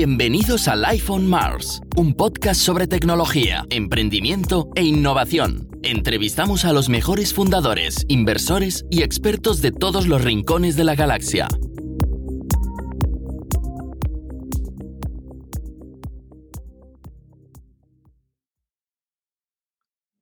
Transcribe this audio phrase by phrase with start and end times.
[0.00, 5.68] Bienvenidos a Life on Mars, un podcast sobre tecnología, emprendimiento e innovación.
[5.82, 11.48] Entrevistamos a los mejores fundadores, inversores y expertos de todos los rincones de la galaxia.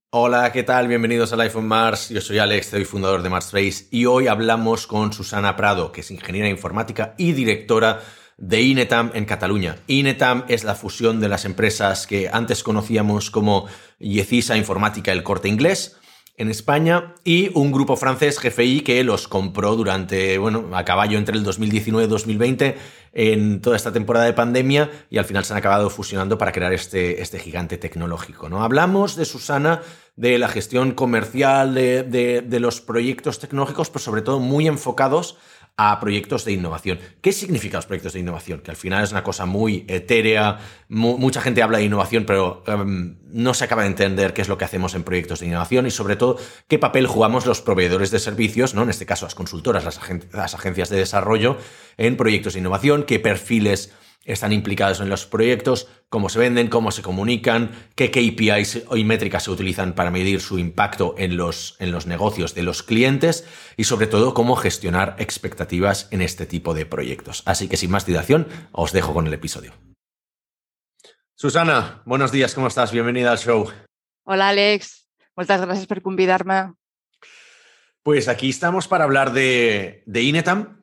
[0.08, 0.88] Hola, ¿qué tal?
[0.88, 2.08] Bienvenidos a Life on Mars.
[2.08, 6.00] Yo soy Alex, soy fundador de Mars Space y hoy hablamos con Susana Prado, que
[6.00, 8.00] es ingeniera informática y directora
[8.38, 9.76] de Inetam en Cataluña.
[9.86, 13.66] Inetam es la fusión de las empresas que antes conocíamos como
[13.98, 15.96] Yecisa Informática El Corte Inglés
[16.38, 21.36] en España y un grupo francés GFI que los compró durante, bueno, a caballo entre
[21.36, 22.78] el 2019 y 2020
[23.14, 26.74] en toda esta temporada de pandemia y al final se han acabado fusionando para crear
[26.74, 28.50] este, este gigante tecnológico.
[28.50, 28.62] ¿no?
[28.62, 29.80] Hablamos de Susana,
[30.16, 35.39] de la gestión comercial de, de los proyectos tecnológicos, pero sobre todo muy enfocados
[35.78, 36.98] a proyectos de innovación.
[37.20, 38.60] ¿Qué significan los proyectos de innovación?
[38.60, 43.16] Que al final es una cosa muy etérea, mucha gente habla de innovación, pero em,
[43.30, 45.91] no se acaba de entender qué es lo que hacemos en proyectos de innovación y
[45.91, 48.84] sobre todo qué papel jugamos los proveedores de servicios, ¿no?
[48.84, 50.00] en este caso las consultoras, las,
[50.33, 51.58] las agencias de desarrollo,
[51.98, 53.92] en proyectos de innovación, qué perfiles
[54.27, 59.44] están implicados en los proyectos, cómo se venden, cómo se comunican, qué KPIs y métricas
[59.44, 63.46] se utilizan para medir su impacto en los, en los negocios de los clientes
[63.77, 67.42] y sobre todo cómo gestionar expectativas en este tipo de proyectos.
[67.46, 69.72] Así que sin más dilación, os dejo con el episodio.
[71.34, 72.92] Susana, buenos días, ¿cómo estás?
[72.92, 73.70] Bienvenida al show.
[74.24, 76.72] Hola Alex, muchas gracias por convidarme.
[78.02, 80.75] Pues aquí estamos para hablar de, de Inetam,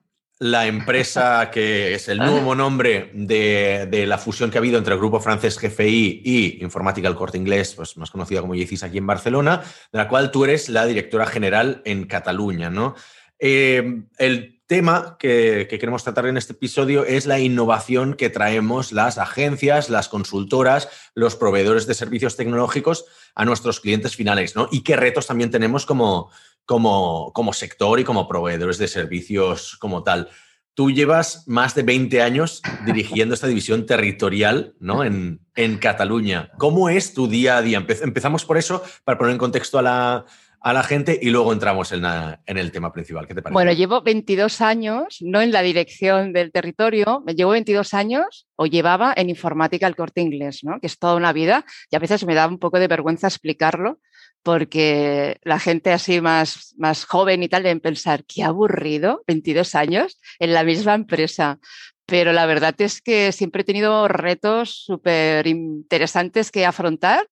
[0.44, 5.00] la empresa que es el nuevo nombre de, la fusión que ha habido entre el
[5.00, 9.08] grupo francés GFI y Informática El Corte Inglés, pues más conocida como YECIS aquí en
[9.08, 12.94] Barcelona, de la cual tú eres la directora general en Cataluña, ¿no?
[13.39, 18.91] Eh, el tema que, que, queremos tratar en este episodio es la innovación que traemos
[18.91, 24.68] las agencias, las consultoras, los proveedores de servicios tecnológicos a nuestros clientes finales, ¿no?
[24.72, 26.31] Y qué retos también tenemos como,
[26.66, 30.29] como, como sector y como proveedores de servicios como tal.
[30.75, 35.03] Tú llevas más de 20 años dirigiendo esta división territorial ¿no?
[35.03, 36.50] en, en Cataluña.
[36.57, 37.85] ¿Cómo es tu día a día?
[38.01, 40.25] Empezamos por eso, para poner en contexto a la,
[40.63, 42.06] a la gente y luego entramos en,
[42.46, 43.28] el tema principal.
[43.28, 43.53] ¿Qué te parece?
[43.53, 49.13] Bueno, llevo 22 años, no en la dirección del territorio, llevo 22 años o llevaba
[49.16, 50.80] en informática el corte inglés, ¿no?
[50.80, 54.00] que es toda una vida y a veces me da un poco de vergüenza explicarlo
[54.44, 60.20] porque la gente así más, más joven y tal deben pensar, qué aburrido, 22 años
[60.40, 61.59] en la misma empresa.
[62.06, 67.26] Pero la verdad es que siempre he tenido retos súper interesantes que afrontar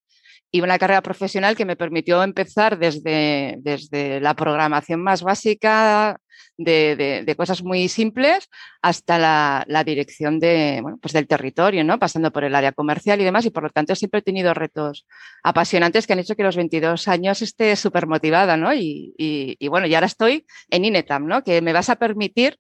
[0.51, 6.17] y una carrera profesional que me permitió empezar desde, desde la programación más básica,
[6.57, 8.50] de, de, cosas muy simples,
[8.81, 11.97] hasta la, la, dirección de, bueno, pues del territorio, ¿no?
[12.00, 13.45] pasando por el área comercial y demás.
[13.45, 15.07] Y por lo tanto siempre he tenido retos
[15.44, 18.57] apasionantes que han hecho que los 22 años esté súper motivada.
[18.57, 18.73] ¿no?
[18.73, 21.44] Y, y, y, bueno, y ahora estoy en Inetam, ¿no?
[21.44, 22.57] que me vas a permitir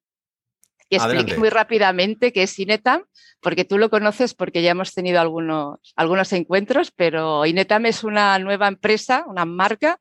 [0.91, 3.03] que explique muy rápidamente qué es Inetam,
[3.39, 8.37] porque tú lo conoces porque ya hemos tenido algunos, algunos encuentros, pero Inetam es una
[8.39, 9.99] nueva empresa, una marca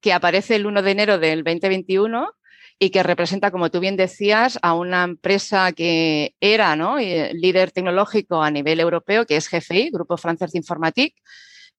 [0.00, 2.32] que aparece el 1 de enero del 2021
[2.78, 7.00] y que representa, como tú bien decías, a una empresa que era ¿no?
[7.00, 11.16] Eh, líder tecnológico a nivel europeo, que es GFI, Grupo Francés de Informatique,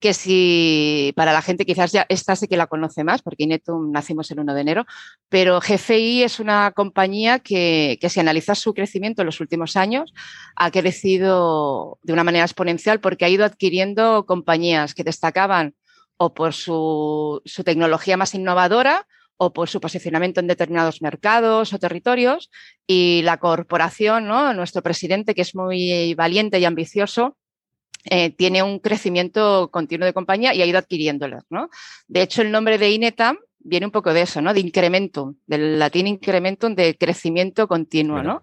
[0.02, 3.92] que si para la gente quizás ya esta sí que la conoce más, porque Inetum
[3.92, 4.84] nacimos el 1 de enero,
[5.28, 10.12] pero GFI es una compañía que, que si analizas su crecimiento en los últimos años,
[10.56, 15.74] ha crecido de una manera exponencial porque ha ido adquiriendo compañías que destacaban
[16.16, 21.78] o por su, su tecnología más innovadora o por su posicionamiento en determinados mercados o
[21.78, 22.50] territorios
[22.88, 24.52] y la corporación, ¿no?
[24.52, 27.36] nuestro presidente, que es muy valiente y ambicioso,
[28.04, 31.44] eh, tiene un crecimiento continuo de compañía y ha ido adquiriéndolas.
[31.50, 31.70] ¿no?
[32.08, 34.54] De hecho, el nombre de Inetam viene un poco de eso, ¿no?
[34.54, 38.22] de incremento, del latín incremento de crecimiento continuo.
[38.22, 38.42] ¿no?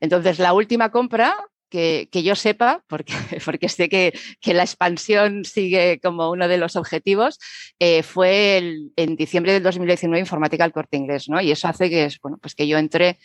[0.00, 1.36] Entonces, la última compra
[1.68, 3.12] que, que, yo sepa, porque,
[3.44, 7.38] porque sé que, que, la expansión sigue como uno de los objetivos,
[7.78, 11.40] eh, fue el, en diciembre del 2019 Informática al Corte Inglés, ¿no?
[11.40, 13.18] Y eso hace que, bueno, pues que yo entré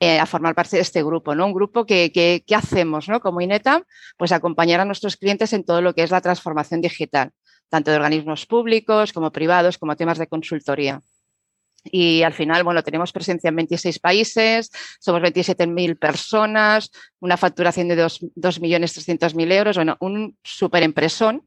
[0.00, 1.46] eh, a formar parte de este grupo, ¿no?
[1.46, 3.20] Un grupo que, que, que hacemos, ¿no?
[3.20, 3.82] Como INETA,
[4.16, 7.32] pues acompañar a nuestros clientes en todo lo que es la transformación digital,
[7.68, 11.02] tanto de organismos públicos como privados, como temas de consultoría.
[11.84, 14.70] Y al final, bueno, tenemos presencia en 26 países,
[15.00, 16.90] somos 27.000 personas,
[17.20, 21.44] una facturación de 2.300.000 euros, bueno, un súper empresón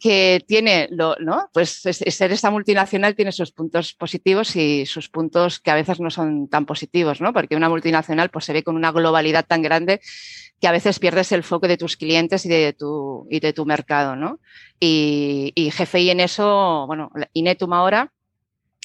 [0.00, 1.50] que tiene, lo, ¿no?
[1.52, 6.08] Pues ser esta multinacional tiene sus puntos positivos y sus puntos que a veces no
[6.10, 7.34] son tan positivos, ¿no?
[7.34, 10.00] Porque una multinacional pues, se ve con una globalidad tan grande
[10.58, 13.66] que a veces pierdes el foco de tus clientes y de tu, y de tu
[13.66, 14.40] mercado, ¿no?
[14.80, 18.10] Y, y GFI en eso, bueno, Inetum ahora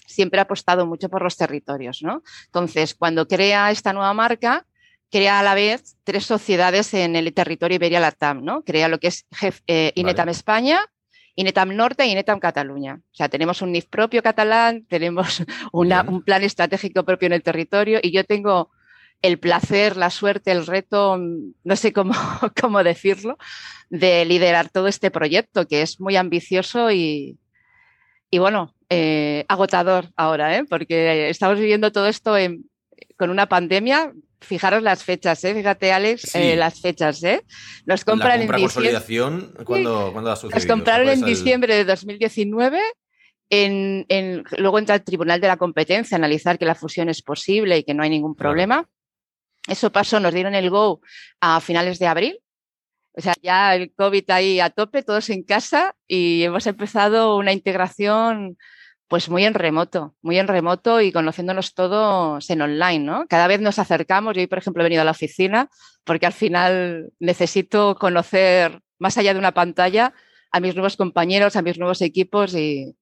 [0.05, 2.23] siempre ha apostado mucho por los territorios, ¿no?
[2.45, 4.65] Entonces, cuando crea esta nueva marca,
[5.11, 8.63] crea a la vez tres sociedades en el territorio Iberia Latam, ¿no?
[8.63, 9.25] Crea lo que es
[9.67, 10.79] eh, Inetam España,
[11.35, 13.01] Inetam Norte e Inetam Cataluña.
[13.11, 17.99] O sea, tenemos un NIF propio catalán, tenemos un plan estratégico propio en el territorio
[18.01, 18.71] y yo tengo
[19.21, 22.13] el placer, la suerte, el reto, no sé cómo,
[22.61, 23.37] cómo decirlo,
[23.89, 27.37] de liderar todo este proyecto que es muy ambicioso y,
[28.29, 30.65] y bueno, eh, agotador ahora, ¿eh?
[30.65, 32.35] porque estamos viviendo todo esto
[33.17, 34.13] con una pandemia
[34.45, 35.55] Fijaros las fechas, ¿eh?
[35.55, 37.43] Fíjate, Alex, eh, las fechas, ¿eh?
[37.85, 40.55] Nos compran en consolidación, ¿cuándo, ha sucedido?
[40.55, 42.79] Nos compraron en diciembre de 2019.
[43.49, 44.05] En,
[44.57, 47.83] luego entra el Tribunal de la Competencia a analizar que la fusión es posible y
[47.83, 48.87] que no hay ningún problema.
[49.67, 51.01] Eso pasó, nos dieron el go
[51.41, 52.39] a finales de abril.
[53.17, 57.53] O sea, ya el COVID ahí a tope, todos en casa y hemos empezado una
[57.53, 58.57] integración
[59.07, 63.25] pues muy en remoto, muy en remoto y conociéndonos todos en online, ¿no?
[63.29, 64.35] Cada vez nos acercamos.
[64.35, 65.69] Yo hoy, por ejemplo, he venido a la oficina
[66.03, 70.13] porque al final necesito conocer más allá de una pantalla
[70.51, 72.95] a mis nuevos compañeros, a mis nuevos equipos y,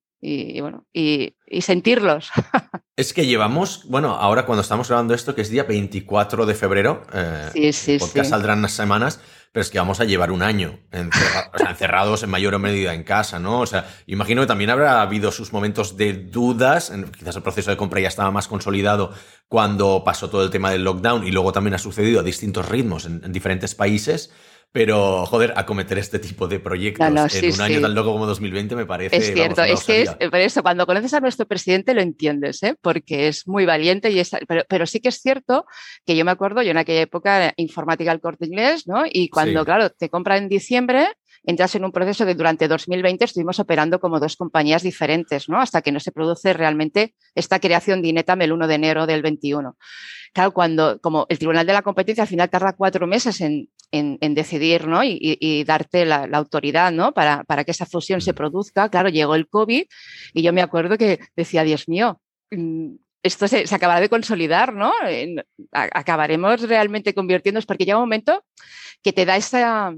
[0.60, 2.30] bueno, y, sentirlos.
[2.96, 7.02] Es que llevamos, bueno, ahora cuando estamos grabando esto, que es día 24 de febrero,
[7.12, 9.20] eh, sí, sí, podcast saldrán unas semanas,
[9.54, 13.60] pero es que vamos a llevar un año encerrados en mayor medida en casa, ¿no?
[13.60, 17.78] O sea, imagino que también habrá habido sus momentos de dudas, quizás el proceso de
[17.78, 19.14] compra ya estaba más consolidado
[19.48, 23.06] cuando pasó todo el tema del lockdown y luego también ha sucedido a distintos ritmos
[23.06, 24.32] en diferentes países.
[24.74, 28.88] Pero, joder, acometer este tipo de proyectos en un año tan loco como 2020 me
[28.88, 29.16] parece.
[29.16, 32.76] Es cierto, es que es, por eso, cuando conoces a nuestro presidente lo entiendes, ¿eh?
[32.82, 34.32] porque es muy valiente, y es,
[34.68, 35.68] pero, sí que es cierto
[36.08, 39.04] que yo me acuerdo, yo en aquella época informática al corte inglés, ¿no?
[39.08, 41.08] Y cuando, claro, te compra en diciembre,
[41.44, 45.62] entras en un proceso de durante 2020 estuvimos operando como dos compañías diferentes, ¿no?
[45.62, 49.22] Hasta que no se produce realmente esta creación de Inetam el 1 de enero del
[49.22, 49.78] 21
[50.34, 54.88] claro, cuando, como el Tribunal de la Competencia al final tarda cuatro meses en, decidir
[54.88, 55.02] ¿no?
[55.04, 57.14] y, darte la, autoridad ¿no?
[57.14, 59.84] Para, para, que esa fusión se produzca, claro, llegó el COVID
[60.34, 62.20] y yo me acuerdo que decía, Dios mío,
[62.52, 64.92] mm, esto se, acabará de consolidar, ¿no?
[65.72, 68.44] acabaremos realmente convirtiéndonos, porque llega un momento
[69.02, 69.94] que te da esa,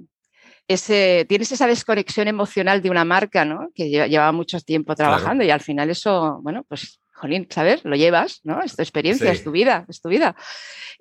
[0.68, 3.70] ese, tienes esa desconexión emocional de una marca, ¿no?
[3.74, 7.84] Que lleva, mucho tiempo trabajando y al final eso, bueno, pues jolín, ¿sabes?
[7.86, 8.62] Lo llevas, ¿no?
[8.62, 10.36] Es tu experiencia, es tu vida, es tu vida.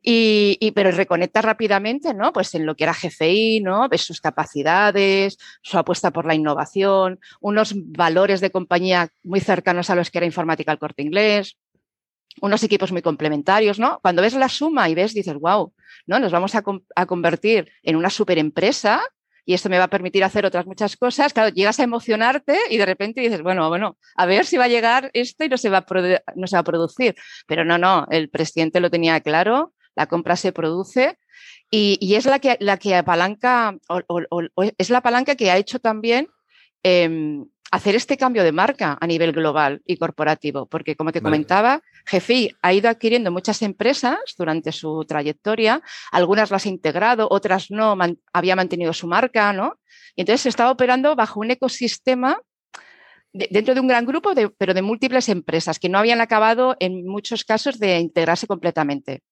[0.02, 2.32] Y, pero reconecta rápidamente, ¿no?
[2.32, 3.88] Pues en lo que era GFI, ¿no?
[3.88, 9.94] Ves sus capacidades, su apuesta por la innovación, unos valores de compañía muy cercanos a
[9.94, 11.56] los que era informática al corte inglés,
[12.40, 13.98] unos equipos muy complementarios, ¿no?
[14.02, 15.72] Cuando ves la suma y ves, dices, wow,
[16.06, 16.18] ¿no?
[16.18, 16.62] Nos vamos a,
[16.96, 19.02] a convertir en una superempresa
[19.44, 21.32] y esto me va a permitir hacer otras muchas cosas.
[21.32, 24.68] Claro, llegas a emocionarte y de repente dices, bueno, bueno, a ver si va a
[24.68, 27.14] llegar esto y no se va a, producir.
[27.46, 31.18] Pero no, no, el presidente lo tenía claro, la compra se produce
[31.70, 33.76] y, es la que, la que apalanca,
[34.78, 36.28] es la palanca que ha hecho también
[36.82, 41.82] em, hacer este cambio de marca a nivel global y corporativo, porque como te comentaba,
[42.10, 47.96] GFI ha ido adquiriendo muchas empresas durante su trayectoria, algunas las ha integrado, otras no,
[48.32, 49.78] había mantenido su marca, ¿no?
[50.14, 52.40] Y entonces se estaba operando bajo un ecosistema
[53.32, 57.44] dentro de un gran grupo, pero de múltiples empresas que no habían acabado en muchos
[57.44, 59.22] casos de integrarse completamente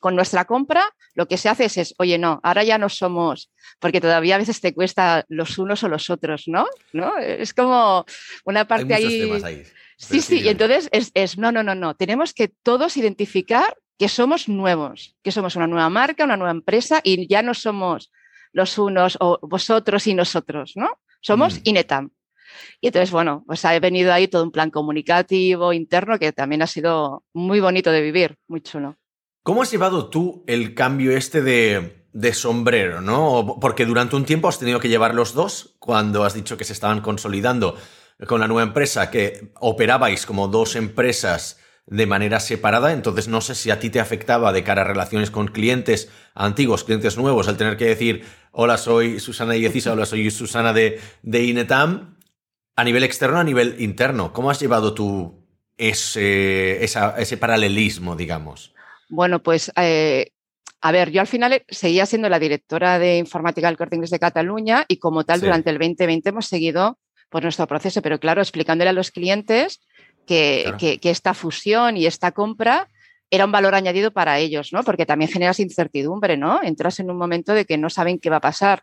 [0.00, 0.84] con nuestra compra
[1.14, 3.50] lo que se hace es, oye, no, ahora ya no somos,
[3.80, 6.66] porque todavía a veces te cuesta los unos o los otros, ¿no?
[6.92, 7.16] ¿No?
[7.18, 8.04] Es como
[8.44, 9.64] una parte ahí...
[9.98, 14.10] Sí, sí, y entonces es, es, no, no, no, no, tenemos que todos identificar que
[14.10, 18.12] somos nuevos, que somos una nueva marca, una nueva empresa y ya no somos
[18.52, 21.00] los unos o vosotros y nosotros, ¿no?
[21.22, 21.60] Somos mm.
[21.64, 22.10] Inetam.
[22.80, 26.66] Y entonces, bueno, pues ha venido ahí todo un plan comunicativo interno que también ha
[26.66, 28.98] sido muy bonito de vivir, muy chulo.
[29.46, 33.58] ¿Cómo has llevado tú el cambio este de, sombrero, no?
[33.60, 36.72] Porque durante un tiempo has tenido que llevar los dos, cuando has dicho que se
[36.72, 37.76] estaban consolidando
[38.26, 43.54] con la nueva empresa, que operabais como dos empresas de manera separada, entonces no sé
[43.54, 47.56] si a ti te afectaba de cara a relaciones con clientes antiguos, clientes nuevos, el
[47.56, 52.16] tener que decir, hola, soy Susana Yecisa, hola, soy Susana de, de Inetam,
[52.74, 54.32] a nivel externo, a nivel interno.
[54.32, 58.74] ¿Cómo has llevado tú ese, ese paralelismo, digamos?
[59.08, 60.30] Bueno, pues eh,
[60.80, 64.18] a ver, yo al final seguía siendo la directora de informática del Corte Inglés de
[64.18, 66.98] Cataluña y como tal durante el 2020 hemos seguido
[67.28, 69.80] pues nuestro proceso, pero claro, explicándole a los clientes
[70.26, 72.88] que, que, esta fusión y esta compra
[73.30, 74.82] era un valor añadido para ellos, ¿no?
[74.84, 76.62] Porque también generas incertidumbre, ¿no?
[76.62, 78.82] Entras en un momento de que no saben qué va a pasar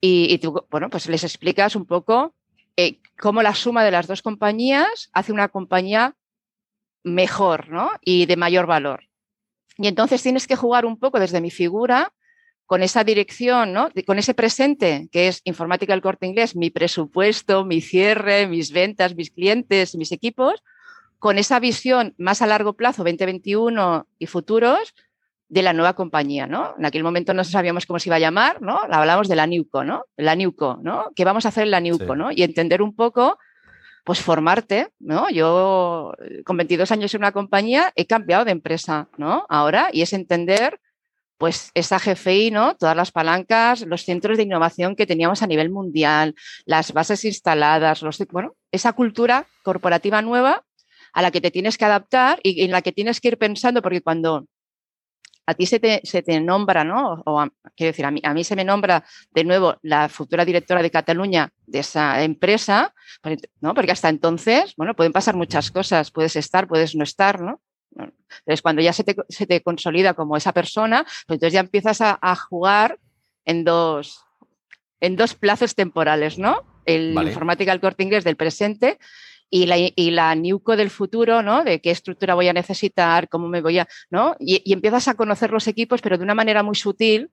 [0.00, 2.34] y, tú, bueno, pues les explicas un poco
[2.76, 6.16] eh, cómo la suma de las dos compañías hace una compañía
[7.04, 7.90] mejor, ¿no?
[8.00, 9.04] Y de mayor valor.
[9.78, 12.12] Y entonces tienes que jugar un poco desde mi figura
[12.66, 13.90] con esa dirección, ¿no?
[14.06, 19.14] con ese presente que es informática del corte inglés, mi presupuesto, mi cierre, mis ventas,
[19.14, 20.62] mis clientes, mis equipos,
[21.18, 24.94] con esa visión más a largo plazo, 2021 y futuros,
[25.52, 26.74] de la nueva compañía, ¿no?
[26.78, 28.80] En aquel momento no sabíamos cómo se iba a llamar, ¿no?
[28.90, 30.06] Hablamos de la Newco, ¿no?
[30.16, 31.10] La Newco, ¿no?
[31.14, 32.32] ¿Qué vamos a hacer en la Newco, ¿no?
[32.32, 33.36] Y entender un poco,
[34.04, 35.30] pues formarte, ¿no?
[35.30, 36.12] Yo
[36.44, 39.46] con 22 años en una compañía he cambiado de empresa, ¿no?
[39.48, 40.80] Ahora, y es entender
[41.38, 42.76] pues esa GFI, ¿no?
[42.76, 48.02] Todas las palancas, los centros de innovación que teníamos a nivel mundial, las bases instaladas,
[48.02, 50.64] los, bueno, esa cultura corporativa nueva
[51.12, 53.82] a la que te tienes que adaptar y en la que tienes que ir pensando,
[53.82, 54.46] porque cuando
[55.46, 57.22] a ti se te, se te nombra, ¿no?
[57.24, 57.44] O
[57.76, 60.90] quiero decir, a mí, a mí se me nombra de nuevo la futura directora de
[60.90, 63.74] Cataluña de esa empresa, pues, ¿no?
[63.74, 67.60] Porque hasta entonces, bueno, pueden pasar muchas cosas, puedes estar, puedes no estar, ¿no?
[67.94, 72.98] Entonces, cuando ya se te, consolida como esa persona, pues entonces ya empiezas a, jugar
[73.44, 74.24] en dos,
[75.00, 76.62] en dos plazos temporales, ¿no?
[76.84, 78.98] El informática al corte inglés del presente
[79.54, 81.62] y la, y la Newco del futuro, ¿no?
[81.62, 84.34] De qué estructura voy a necesitar, cómo me voy a, ¿no?
[84.40, 87.30] Y, y, empiezas a conocer los equipos, pero de una manera muy sutil,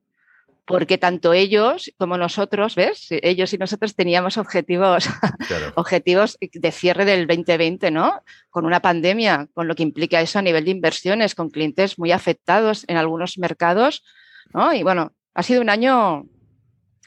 [0.66, 3.08] porque tanto ellos como nosotros, ¿ves?
[3.10, 5.08] Ellos y nosotros teníamos objetivos,
[5.76, 8.22] objetivos de cierre del 2020, ¿no?
[8.50, 12.12] Con una pandemia, con lo que implica eso a nivel de inversiones, con clientes muy
[12.12, 14.04] afectados en algunos mercados,
[14.54, 14.74] ¿no?
[14.74, 16.26] Y bueno, ha sido un año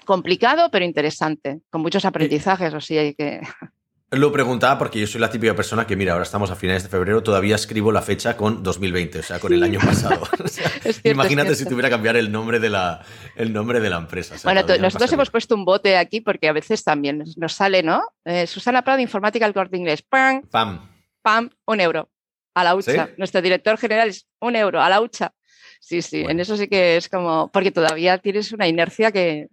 [0.07, 3.43] complicado, pero interesante, con muchos aprendizajes, o sea, que...
[4.13, 6.91] Lo preguntaba porque yo soy la típica persona que, mira, ahora estamos a finales de
[6.91, 10.29] febrero, todavía escribo la fecha con 2020, o sea, con el año pasado.
[11.05, 13.03] imagínate si tuviera que cambiar el nombre de la,
[13.37, 14.37] el nombre de la empresa.
[14.45, 18.03] bueno, nosotros hemos puesto un bote aquí porque a veces también nos sale, ¿no?
[18.27, 20.03] Eh, Susana Prado, Informática al Corte Inglés.
[20.03, 20.43] ¡Pam!
[20.51, 20.91] ¡Pam!
[21.23, 21.49] ¡Pam!
[21.65, 22.11] Un euro.
[22.53, 23.09] A la hucha.
[23.17, 25.33] Nuestro director general es un euro, a la hucha.
[25.81, 29.49] Sí, sí, en eso sí que es como, porque todavía tienes una inercia que,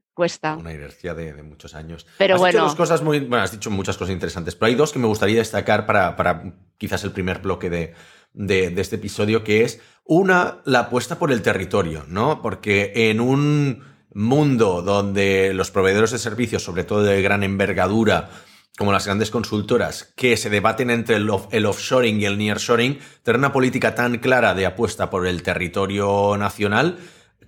[0.58, 2.06] una inercia de, muchos años.
[2.18, 2.64] Pero has bueno.
[2.66, 5.38] Dicho cosas muy, bueno, has dicho muchas cosas interesantes, pero hay dos que me gustaría
[5.38, 7.94] destacar para, para quizás el primer bloque de,
[8.34, 12.42] de, este episodio, que es una, la apuesta por el territorio, ¿no?
[12.42, 13.84] Porque en un
[14.14, 18.30] mundo donde los proveedores de servicios, sobre todo de gran envergadura,
[18.78, 23.38] como las grandes consultoras, que se debaten entre el, el, offshoring y el nearshoring, tener
[23.38, 26.98] una política tan clara de apuesta por el territorio nacional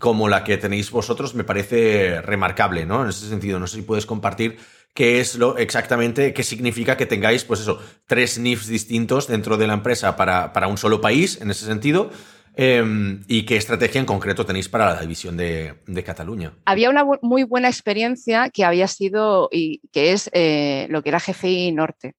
[0.02, 3.04] como la que tenéis vosotros me parece remarcable, ¿no?
[3.04, 4.58] En ese sentido, no sé si puedes compartir
[4.94, 9.68] qué es lo exactamente, qué significa que tengáis, pues eso, tres NIFs distintos dentro de
[9.68, 12.10] la empresa para, para un solo país, en ese sentido.
[12.56, 16.54] Em, ¿Y qué estrategia en concreto tenéis para la división de, Cataluña?
[16.66, 21.20] Había una muy buena experiencia que había sido, y que es eh, lo que era
[21.20, 22.16] GFI Norte.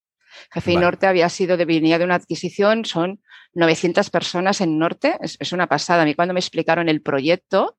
[0.55, 3.21] GFI Norte había sido de venía de una adquisición, son
[3.55, 6.03] 900 personas en Norte, es, una pasada.
[6.03, 7.77] A mí cuando me explicaron el proyecto,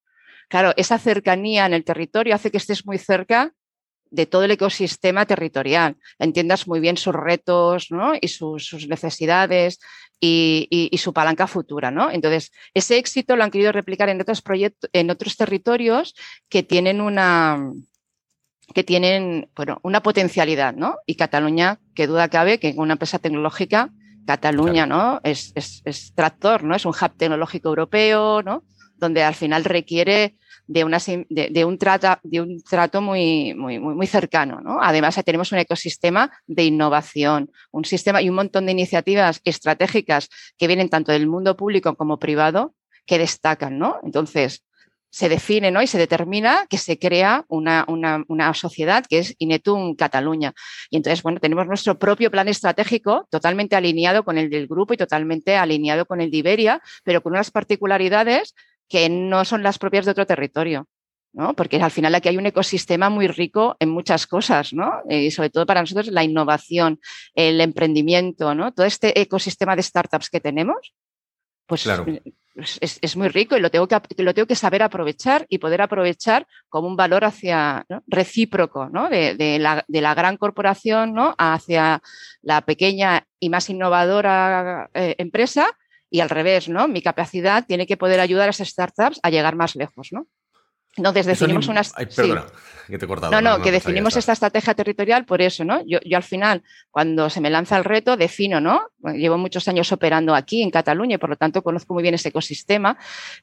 [0.49, 3.53] claro, esa cercanía en el territorio hace que estés muy cerca
[4.11, 7.87] de todo el ecosistema territorial, entiendas muy bien sus retos
[8.21, 9.79] y sus, necesidades
[10.19, 11.89] y, su palanca futura.
[11.89, 12.11] ¿no?
[12.11, 16.13] Entonces, ese éxito lo han querido replicar en otros, proyectos, en otros territorios
[16.47, 17.57] que tienen una,
[18.73, 20.97] que tienen bueno, una potencialidad, ¿no?
[21.05, 23.91] Y Cataluña, que duda cabe que en una empresa tecnológica
[24.25, 25.19] Cataluña, ¿no?
[25.23, 26.75] Es, es, tractor, ¿no?
[26.75, 28.63] Es un hub tecnológico europeo, ¿no?
[28.97, 30.97] Donde al final requiere de, una,
[31.29, 34.81] de, un, trato, de un trato muy, muy, muy, cercano, ¿no?
[34.81, 40.67] Además, tenemos un ecosistema de innovación, un sistema y un montón de iniciativas estratégicas que
[40.67, 42.75] vienen tanto del mundo público como privado
[43.05, 43.97] que destacan, ¿no?
[44.03, 44.63] Entonces,
[45.13, 45.83] se define ¿no?
[45.83, 50.53] y se determina que se crea una, una, sociedad que es Inetum Cataluña.
[50.89, 54.97] Y entonces, bueno, tenemos nuestro propio plan estratégico totalmente alineado con el del grupo y
[54.97, 58.55] totalmente alineado con el de Iberia, pero con unas particularidades
[58.89, 60.87] que no son las propias de otro territorio.
[61.31, 61.53] ¿no?
[61.53, 65.01] Porque al final aquí hay un ecosistema muy rico en muchas cosas, ¿no?
[65.09, 66.99] Y sobre todo para nosotros la innovación,
[67.35, 68.71] el emprendimiento, ¿no?
[68.71, 70.93] Todo este ecosistema de startups que tenemos,
[71.67, 72.05] pues claro
[72.55, 76.47] es, muy rico y lo tengo, que, lo tengo que saber aprovechar y poder aprovechar
[76.69, 79.09] como un valor hacia recíproco ¿no?
[79.09, 81.33] de, la, gran corporación ¿no?
[81.37, 82.01] hacia
[82.41, 85.67] la pequeña y más innovadora eh, empresa
[86.09, 86.87] y al revés, ¿no?
[86.87, 90.27] Mi capacidad tiene que poder ayudar a esas startups a llegar más lejos, ¿no?
[90.95, 91.91] Entonces definimos unas...
[92.15, 92.45] perdona,
[92.87, 93.31] que te he cortado.
[93.31, 95.81] No, no, que definimos esta estrategia territorial por eso, ¿no?
[95.85, 98.89] Yo, yo, al final, cuando se me lanza el reto, defino, ¿no?
[99.15, 102.29] Llevo muchos años operando aquí en Cataluña y por lo tanto conozco muy bien ese
[102.29, 102.97] ecosistema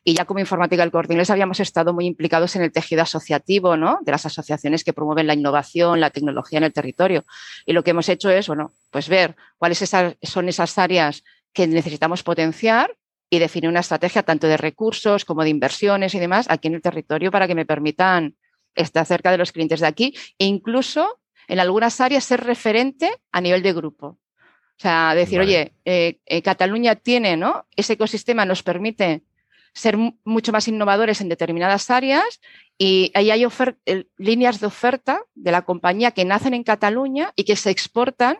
[0.04, 3.76] y ya como informática del Corte Inglés habíamos estado muy implicados en el tejido asociativo,
[3.76, 3.98] ¿no?
[4.02, 7.24] De las asociaciones que promueven la innovación, la tecnología en el territorio.
[7.66, 9.78] Y lo que hemos hecho es, bueno, pues ver cuáles
[10.22, 12.94] son esas áreas que necesitamos potenciar
[13.30, 16.82] y definir una estrategia tanto de recursos como de inversiones y demás aquí en el
[16.82, 18.36] territorio para que me permitan
[18.74, 23.40] estar cerca de los clientes de aquí e incluso en algunas áreas ser referente a
[23.40, 24.06] nivel de grupo.
[24.06, 27.66] O sea, decir, oye, eh, eh, Cataluña tiene, ¿no?
[27.76, 29.22] Ese ecosistema nos permite
[29.72, 32.40] ser mucho más innovadores en determinadas áreas
[32.78, 33.46] y ahí hay
[34.16, 38.38] líneas de oferta de la compañía que nacen en Cataluña y que se exportan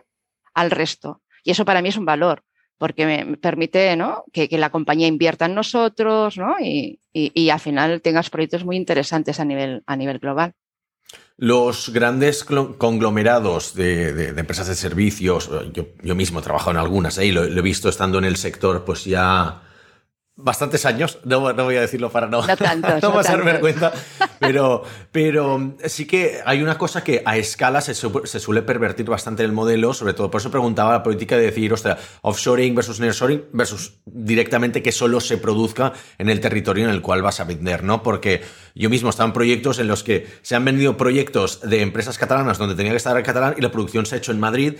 [0.53, 1.21] al resto.
[1.43, 2.43] Y eso para mí es un valor
[2.81, 3.95] porque me permite
[4.33, 9.83] que, la compañía invierta en nosotros y, al final tengas proyectos muy interesantes a nivel,
[9.85, 10.53] a nivel global.
[11.37, 17.27] Los grandes conglomerados de, empresas de servicios, yo, mismo he trabajado en algunas ¿eh?
[17.27, 19.61] y lo, he visto estando en el sector pues ya
[20.35, 23.91] bastantes años, no, voy a decirlo para no, no, pasar vergüenza,
[24.39, 29.51] pero, pero sí que hay una cosa que a escala se, suele pervertir bastante el
[29.51, 33.99] modelo, sobre todo por eso preguntaba la política de decir, ostras, offshoring versus nearshoring versus
[34.05, 38.01] directamente que solo se produzca en el territorio en el cual vas a vender, ¿no?
[38.01, 38.41] Porque
[38.73, 42.57] yo mismo estaba en proyectos en los que se han vendido proyectos de empresas catalanas
[42.57, 44.75] donde tenía que estar el catalán y la producción se ha hecho en Madrid,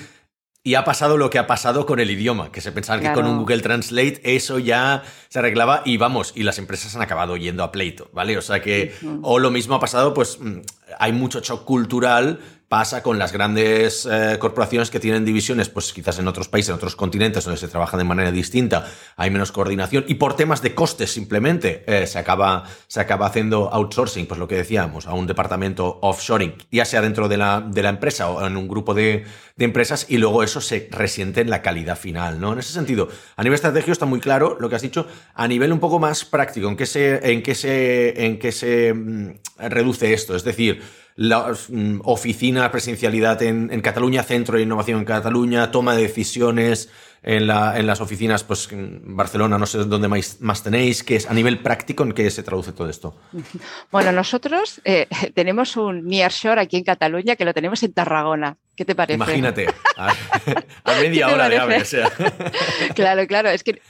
[0.64, 3.26] y ha pasado lo que ha pasado con el idioma, que se pensaba que con
[3.26, 7.64] un Google Translate eso ya se arreglaba y vamos, y las empresas han acabado yendo
[7.64, 8.38] a pleito, ¿vale?
[8.38, 10.60] O sea que, o lo mismo ha pasado, pues mm,
[11.00, 12.40] hay mucho shock cultural
[12.72, 16.76] pasa con las grandes eh, corporaciones que tienen divisiones, pues quizás en otros países, en
[16.76, 18.88] otros continentes donde se trabaja de manera distinta,
[19.18, 23.74] hay menos coordinación y por temas de costes simplemente eh, se, acaba, se acaba haciendo
[23.74, 27.84] outsourcing, pues lo que decíamos, a un departamento offshoring, ya sea dentro de la, de
[27.84, 29.26] la empresa o en un grupo de,
[29.58, 32.54] de, empresas y luego eso se resiente en la calidad final, ¿no?
[32.54, 35.74] En ese sentido, a nivel estratégico está muy claro lo que has dicho, a nivel
[35.74, 40.14] un poco más práctico, ¿en qué se, en qué se, en qué se mm, reduce
[40.14, 40.38] esto?
[40.38, 40.82] Es decir,
[41.16, 46.90] la mm, oficina, presencialidad en, en, Cataluña, centro de innovación en Cataluña, toma de decisiones
[47.24, 51.16] en, la, en las oficinas, pues en Barcelona, no sé dónde más, más, tenéis, que
[51.16, 53.16] es a nivel práctico en qué se traduce todo esto.
[53.92, 58.58] Bueno, nosotros eh, tenemos un nearshore aquí en Cataluña que lo tenemos en Tarragona.
[58.76, 59.16] ¿Qué te parece?
[59.16, 60.14] Imagínate, a,
[61.02, 62.12] media hora de ave, o sea.
[62.96, 63.82] Claro, claro, es que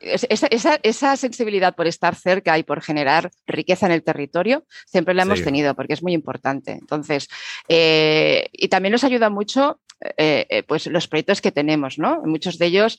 [0.00, 5.22] esa, esa, sensibilidad por estar cerca y por generar riqueza en el territorio siempre la
[5.22, 6.72] hemos tenido porque es muy importante.
[6.72, 7.28] Entonces,
[7.68, 9.80] eh, y también nos ayuda mucho
[10.16, 12.22] eh, eh, pues los proyectos que tenemos, ¿no?
[12.24, 12.98] Muchos de ellos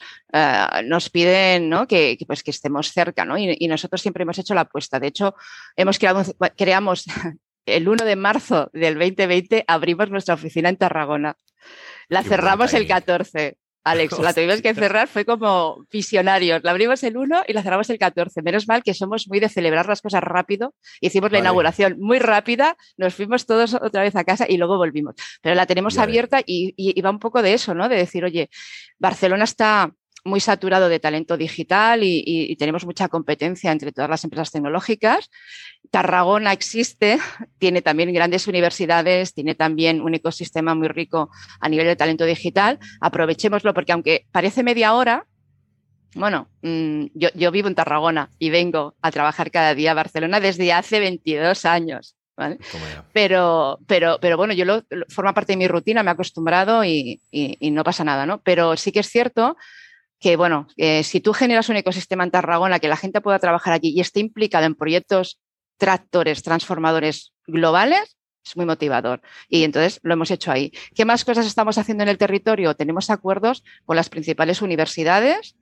[0.83, 1.87] nos piden ¿no?
[1.87, 3.37] que, pues que estemos cerca, ¿no?
[3.37, 4.99] Y, nosotros siempre hemos hecho la apuesta.
[4.99, 5.35] De hecho,
[5.77, 6.23] hemos creado,
[6.57, 7.05] creamos
[7.65, 11.35] el 1 de marzo del 2020 abrimos nuestra oficina en Tarragona.
[12.07, 13.57] La cerramos el 14.
[13.83, 16.61] Alex, la tuvimos que cerrar, fue como visionarios.
[16.63, 18.41] La abrimos el 1 y la cerramos el 14.
[18.41, 20.75] Menos mal que somos muy de celebrar las cosas rápido.
[21.01, 25.15] Hicimos la inauguración muy rápida, nos fuimos todos otra vez a casa y luego volvimos.
[25.41, 27.87] Pero la tenemos abierta y, y, va un poco de eso, ¿no?
[27.89, 28.49] De decir, oye,
[28.99, 29.93] Barcelona está
[30.23, 35.29] muy saturado de talento digital y, tenemos mucha competencia entre todas las empresas tecnológicas.
[35.91, 37.19] Tarragona existe,
[37.57, 41.29] tiene también grandes universidades, tiene también un ecosistema muy rico
[41.59, 42.79] a nivel de talento digital.
[43.01, 45.25] Aprovechémoslo porque aunque parece media hora,
[46.15, 50.73] bueno, mm, yo, vivo en Tarragona y vengo a trabajar cada día a Barcelona desde
[50.73, 52.15] hace 22 años.
[53.11, 57.21] Pero, pero, pero bueno, yo lo, forma parte de mi rutina, me he acostumbrado y,
[57.31, 58.41] y, no pasa nada, ¿no?
[58.41, 59.57] Pero sí que es cierto
[60.19, 63.73] que, bueno, eh, si tú generas un ecosistema en Tarragona, que la gente pueda trabajar
[63.73, 65.39] allí y esté implicada en proyectos
[65.77, 69.21] tractores, transformadores globales, es muy motivador.
[69.47, 70.71] Y entonces lo hemos hecho ahí.
[70.93, 72.75] ¿Qué más cosas estamos haciendo en el territorio?
[72.75, 75.55] Tenemos acuerdos con las principales universidades,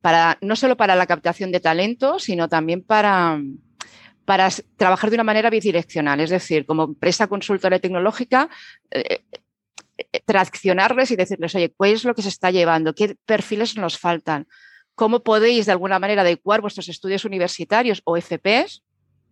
[0.00, 3.40] para, no solo para la captación de talento, sino también para,
[4.26, 6.20] para trabajar de una manera bidireccional.
[6.20, 8.50] Es decir, como empresa consultora tecnológica,
[8.90, 9.24] eh,
[10.24, 12.94] traccionarles y decirles, oye, ¿cuál es lo que se está llevando?
[12.94, 14.46] ¿Qué perfiles nos faltan?
[14.94, 18.82] ¿Cómo podéis de alguna manera adecuar vuestros estudios universitarios o FPs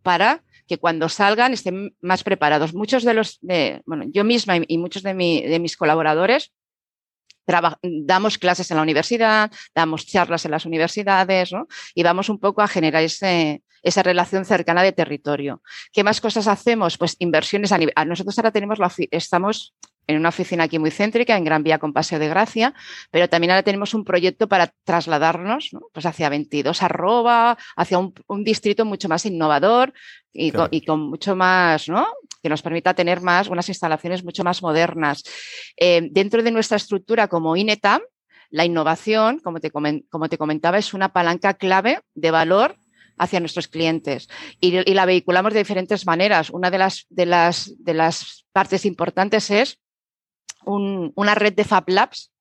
[0.03, 2.75] para que cuando salgan estén más preparados?
[2.75, 3.39] Muchos de los,
[3.87, 6.53] bueno, yo misma y muchos de, de mis colaboradores
[7.83, 11.67] damos clases en la universidad, damos charlas en las universidades ¿no?
[11.95, 15.63] y vamos un poco a generar ese, esa relación cercana de territorio.
[15.93, 16.99] ¿Qué más cosas hacemos?
[16.99, 17.95] Pues inversiones a nivel.
[18.07, 19.75] Nosotros ahora tenemos la, estamos
[20.13, 22.75] en una oficina aquí muy céntrica, en Gran Vía con Paseo de Gracia,
[23.11, 28.85] pero también ahora tenemos un proyecto para trasladarnos pues hacia 22 arroba, hacia un, distrito
[28.85, 29.93] mucho más innovador
[30.33, 32.07] y, con, mucho más, ¿no?
[32.43, 35.23] que nos permita tener más, unas instalaciones mucho más modernas.
[35.77, 38.03] Eh, dentro de nuestra estructura como INETAM,
[38.51, 42.77] la innovación, como te, como te comentaba, es una palanca clave de valor
[43.19, 44.29] hacia nuestros clientes
[44.61, 46.51] y, la vehiculamos de diferentes maneras.
[46.51, 49.79] Una de las, de las, de las partes importantes es
[50.65, 52.33] una red de Fab Labs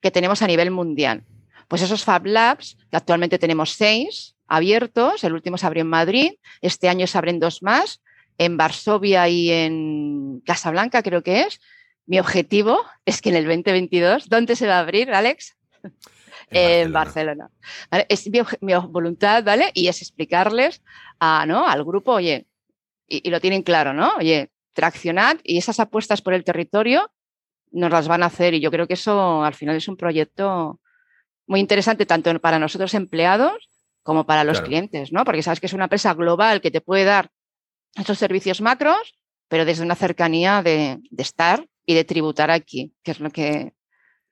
[0.00, 1.24] que tenemos a nivel mundial.
[1.68, 6.32] Pues esos Fab Labs, que actualmente tenemos seis abiertos, el último se abrió en Madrid,
[6.60, 8.02] este año se abren dos más,
[8.38, 11.60] en Varsovia y en Casablanca creo que es.
[12.06, 15.56] Mi objetivo es que en el 2022, ¿dónde se va a abrir, Alex?
[16.50, 17.50] en Barcelona.
[18.08, 18.40] Es mi,
[18.88, 19.70] voluntad, ¿vale?
[19.74, 20.82] Y es explicarles
[21.18, 21.66] a, ¿no?
[21.66, 22.46] al grupo, oye,
[23.06, 24.14] y, lo tienen claro, ¿no?
[24.18, 27.10] Oye, traccionad y esas apuestas por el territorio
[27.70, 30.80] nos las van a hacer y yo creo que eso al final es un proyecto
[31.46, 33.68] muy interesante tanto para nosotros empleados
[34.02, 35.24] como para los clientes, ¿no?
[35.24, 37.30] Porque sabes que es una empresa global que te puede dar
[37.94, 39.14] esos servicios macros,
[39.48, 43.74] pero desde una cercanía de, de estar y de tributar aquí, que es lo que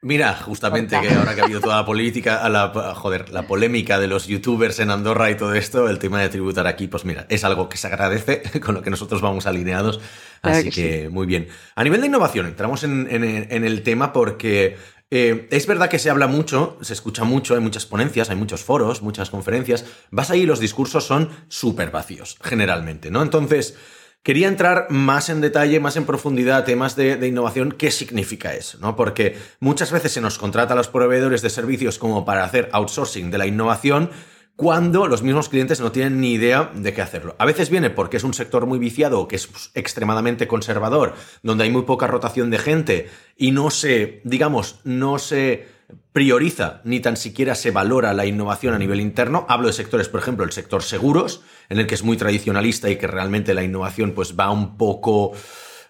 [0.01, 4.07] Mira, justamente que ahora que ha habido toda la política, la, joder, la polémica de
[4.07, 7.43] los youtubers en Andorra y todo esto, el tema de tributar aquí, pues mira, es
[7.43, 10.01] algo que se agradece, con lo que nosotros vamos alineados.
[10.41, 11.49] Así que, muy bien.
[11.75, 14.77] A nivel de innovación, entramos en, el tema porque
[15.11, 18.63] eh, es verdad que se habla mucho, se escucha mucho, hay muchas ponencias, hay muchos
[18.63, 19.85] foros, muchas conferencias.
[20.13, 23.21] Vas ahí y los discursos son súper vacíos, generalmente, ¿no?
[23.21, 23.77] Entonces.
[24.23, 28.95] Quería entrar más en detalle, más en profundidad temas de, innovación, qué significa eso, ¿no?
[28.97, 33.31] Porque muchas veces se nos contrata a los proveedores de servicios como para hacer outsourcing
[33.31, 34.11] de la innovación,
[34.59, 37.37] cuando los mismos clientes no tienen ni idea de qué hacerlo.
[37.39, 41.71] A veces viene porque es un sector muy viciado, que es extremadamente conservador, donde hay
[41.71, 45.78] muy poca rotación de gente y no se, digamos, no se
[46.13, 49.47] prioriza ni tan siquiera se valora la innovación a nivel interno.
[49.49, 52.97] Hablo de sectores, por ejemplo, el sector seguros, en el que es muy tradicionalista y
[52.97, 55.33] que realmente la innovación pues va un poco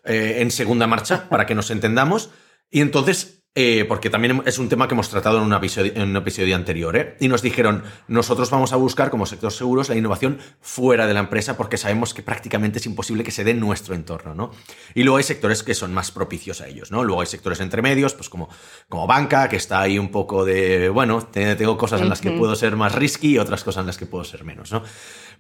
[0.05, 2.31] eh, en segunda marcha, para que nos entendamos.
[2.71, 6.11] Y entonces eh, porque también es un tema que hemos tratado en un episodio, en
[6.11, 7.17] un episodio anterior, ¿eh?
[7.19, 11.19] y nos dijeron, nosotros vamos a buscar como sector seguros la innovación fuera de la
[11.19, 14.53] empresa porque sabemos que prácticamente es imposible que se dé en nuestro entorno, ¿no?
[14.95, 17.03] Y luego hay sectores que son más propicios a ellos, ¿no?
[17.03, 18.49] Luego hay sectores intermedios, pues como,
[18.89, 22.55] como banca, que está ahí un poco de, bueno, tengo cosas en las que puedo
[22.55, 24.85] ser más risky y otras cosas en las que puedo ser menos, ¿no?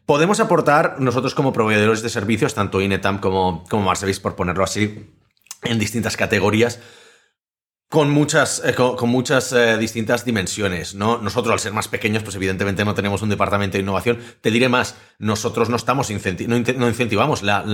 [0.06, 5.08] Podemos aportar nosotros como proveedores de servicios, tanto Inetam como, como por ponerlo así,
[5.62, 6.80] en distintas categorías,
[7.88, 11.18] con muchas, eh, con, muchas eh, distintas dimensiones, ¿no?
[11.18, 14.18] Nosotros, al ser más pequeños, pues evidentemente no tenemos un departamento de innovación.
[14.42, 17.64] Te diré más, nosotros no estamos no, incentivamos la,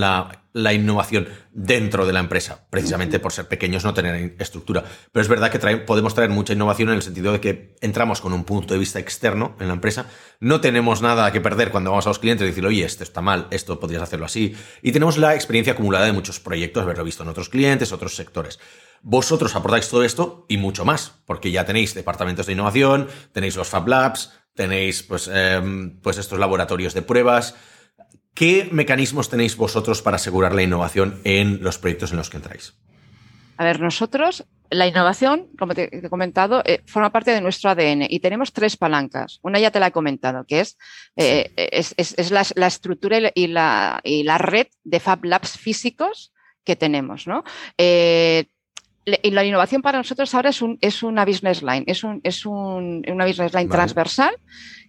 [0.52, 4.84] la, innovación dentro de la empresa, precisamente por ser pequeños, no tener estructura.
[5.10, 8.32] Pero es verdad que podemos traer mucha innovación en el sentido de que entramos con
[8.32, 10.06] un punto de vista externo en la empresa,
[10.38, 13.20] no tenemos nada que perder cuando vamos a los clientes y decir, oye, esto está
[13.20, 14.54] mal, esto podrías hacerlo así.
[14.80, 18.60] Y tenemos la experiencia acumulada de muchos proyectos, haberlo visto en otros clientes, otros sectores.
[19.06, 23.68] Vosotros aportáis todo esto y mucho más, porque ya tenéis departamentos de innovación, tenéis los
[23.68, 27.54] Fab Labs, tenéis pues, em, pues estos laboratorios de pruebas.
[28.32, 32.78] ¿Qué mecanismos tenéis vosotros para asegurar la innovación en los proyectos en los que entráis?
[33.58, 38.06] A ver, nosotros, la innovación, como te he comentado, eh, forma parte de nuestro ADN
[38.08, 39.38] y tenemos tres palancas.
[39.42, 40.78] Una ya te la he comentado, que es,
[41.16, 46.32] eh, es, la, estructura y la, y la, red de Fab Labs físicos
[46.64, 47.26] que tenemos.
[47.26, 47.44] ¿no?
[47.76, 48.46] Eh,
[49.04, 53.02] la innovación para nosotros ahora es, un, es una business line, es, un, es un,
[53.06, 54.34] una business line transversal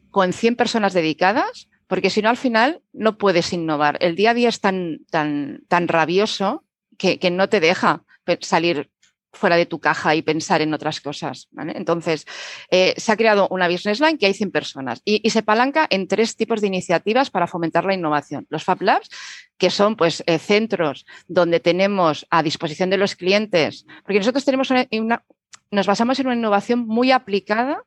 [0.09, 3.97] con 100 personas dedicadas, porque si no al final no puedes innovar.
[3.99, 6.63] El día a día es tan, tan, tan rabioso
[6.97, 8.03] que, que no te deja
[8.41, 8.89] salir
[9.35, 11.49] fuera de tu caja y pensar en otras cosas.
[11.57, 12.25] Entonces,
[12.71, 16.07] eh, se ha creado una business line que hay 100 personas y, se palanca en
[16.07, 18.47] tres tipos de iniciativas para fomentar la innovación.
[18.49, 19.09] Los Fab Labs,
[19.57, 24.69] que son pues, eh, centros donde tenemos a disposición de los clientes, porque nosotros tenemos
[24.71, 25.23] una,
[25.71, 27.83] nos basamos en una innovación muy aplicada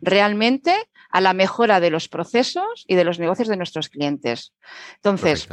[0.00, 0.74] realmente
[1.10, 4.52] a la mejora de los procesos y de los negocios de nuestros clientes.
[4.96, 5.48] Entonces,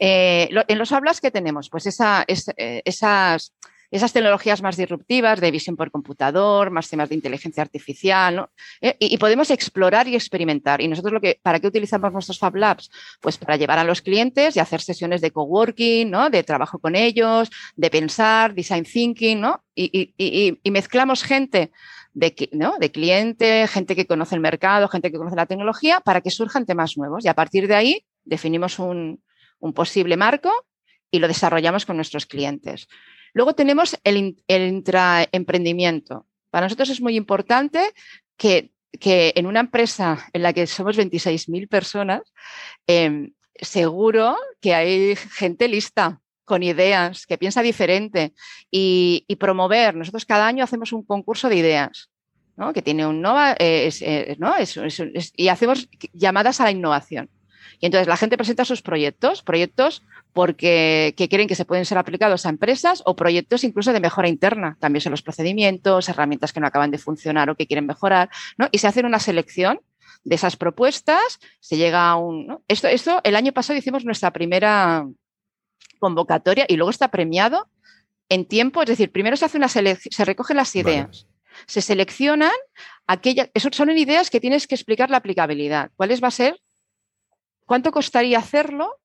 [0.00, 3.52] eh, en los hablas que tenemos, pues esa, esas
[3.90, 8.48] esas tecnologías más disruptivas de visión por computador, más temas de inteligencia artificial,
[8.80, 10.80] eh, y, podemos explorar y experimentar.
[10.80, 12.90] Y nosotros lo que, ¿para qué utilizamos nuestros Fab Labs?
[13.20, 16.30] Pues para llevar a los clientes y hacer sesiones de coworking, ¿no?
[16.30, 19.64] De trabajo con ellos, de pensar, design thinking, ¿no?
[19.74, 21.72] Y, mezclamos gente
[22.12, 22.32] de,
[22.92, 26.96] cliente, gente que conoce el mercado, gente que conoce la tecnología, para que surjan temas
[26.96, 27.24] nuevos.
[27.24, 29.20] Y a partir de ahí definimos un
[29.74, 30.52] posible marco
[31.10, 32.86] y lo desarrollamos con nuestros clientes.
[33.32, 36.26] Luego tenemos el, intraemprendimiento.
[36.50, 37.92] Para nosotros es muy importante
[38.36, 42.22] que, en una empresa en la que somos 26.000 personas,
[42.86, 48.32] em, seguro que hay gente lista, con ideas, que piensa diferente
[48.70, 49.94] y, promover.
[49.94, 52.10] Nosotros cada año hacemos un concurso de ideas.
[52.74, 54.52] que tiene un Nova, eh, eh, ¿no?
[55.34, 57.30] y hacemos llamadas a la innovación.
[57.80, 60.02] Y entonces la gente presenta sus proyectos, proyectos
[60.34, 64.28] porque que creen que se pueden ser aplicados a empresas o proyectos incluso de mejora
[64.28, 64.76] interna.
[64.78, 68.68] También son los procedimientos, herramientas que no acaban de funcionar o que quieren mejorar, ¿no?
[68.70, 69.80] Y se hace una selección
[70.24, 72.58] de esas propuestas, se llega a un...
[72.68, 75.06] Esto, esto, el año pasado hicimos nuestra primera
[75.98, 77.68] convocatoria y luego está premiado
[78.28, 81.26] en tiempo, es decir, primero se hace una selección, se recogen las ideas.
[81.66, 82.52] Se seleccionan
[83.06, 85.90] aquellas, son ideas que tienes que explicar la aplicabilidad.
[85.96, 86.60] ¿Cuáles va a ser?
[87.70, 88.98] ¿Cuánto costaría hacerlo?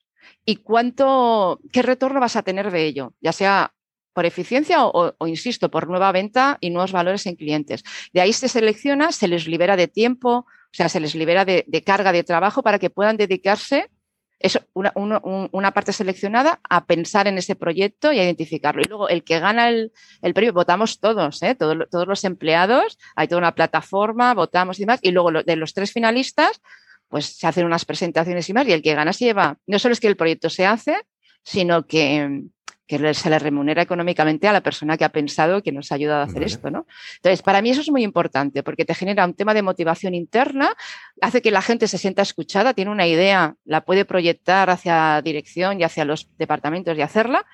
[0.43, 3.13] ¿Y cuánto, qué retorno vas a tener de ello?
[3.21, 3.75] Ya sea
[4.11, 7.83] por eficiencia o, insisto, por nueva venta y nuevos valores en clientes.
[8.11, 11.83] De ahí se selecciona, se les libera de tiempo, o sea, se les libera de
[11.85, 13.91] carga de trabajo para que puedan dedicarse
[14.39, 18.81] es una, parte seleccionada a pensar en ese proyecto y a identificarlo.
[18.81, 19.91] Y luego el que gana el,
[20.33, 21.55] premio, votamos todos, ¿eh?
[21.55, 24.99] todos, todos, los empleados, hay toda una plataforma, votamos y demás.
[25.01, 26.61] Y luego de los tres finalistas,
[27.09, 28.67] pues se hacen unas presentaciones y más.
[28.67, 30.95] Y el que gana se lleva, no solo es que el proyecto se hace,
[31.43, 32.43] sino que,
[32.87, 36.21] que se le remunera económicamente a la persona que ha pensado que nos ha ayudado
[36.21, 36.85] a hacer esto, ¿no?
[37.15, 40.75] Entonces, para mí eso es muy importante porque te genera un tema de motivación interna,
[41.21, 45.79] hace que la gente se sienta escuchada, tiene una idea, la puede proyectar hacia dirección
[45.79, 47.45] y hacia los departamentos y hacerla.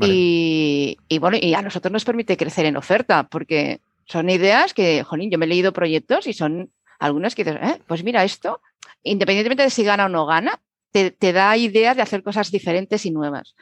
[0.00, 5.30] Y, bueno, y a nosotros nos permite crecer en oferta porque son ideas que, jolín,
[5.30, 6.70] yo me he leído proyectos y son
[7.00, 8.60] algunas que dices, eh, pues mira, esto,
[9.02, 13.04] independientemente de si gana o no gana, te, te da ideas de hacer cosas diferentes
[13.06, 13.54] y nuevas.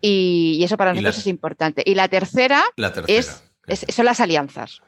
[0.00, 1.82] Y, eso para nosotros es importante.
[1.84, 2.62] Y la tercera,
[3.66, 4.80] Es, son las alianzas.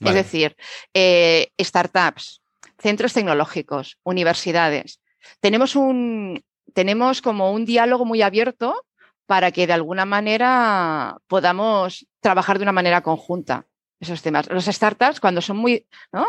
[0.00, 0.56] Es decir,
[0.94, 2.42] eh, startups,
[2.78, 5.00] centros tecnológicos, universidades.
[5.40, 8.84] Tenemos, un, tenemos como un diálogo muy abierto
[9.26, 13.66] para que de alguna manera podamos trabajar de una manera conjunta
[13.98, 14.48] esos temas.
[14.48, 16.26] Los startups, cuando son muy, ¿no?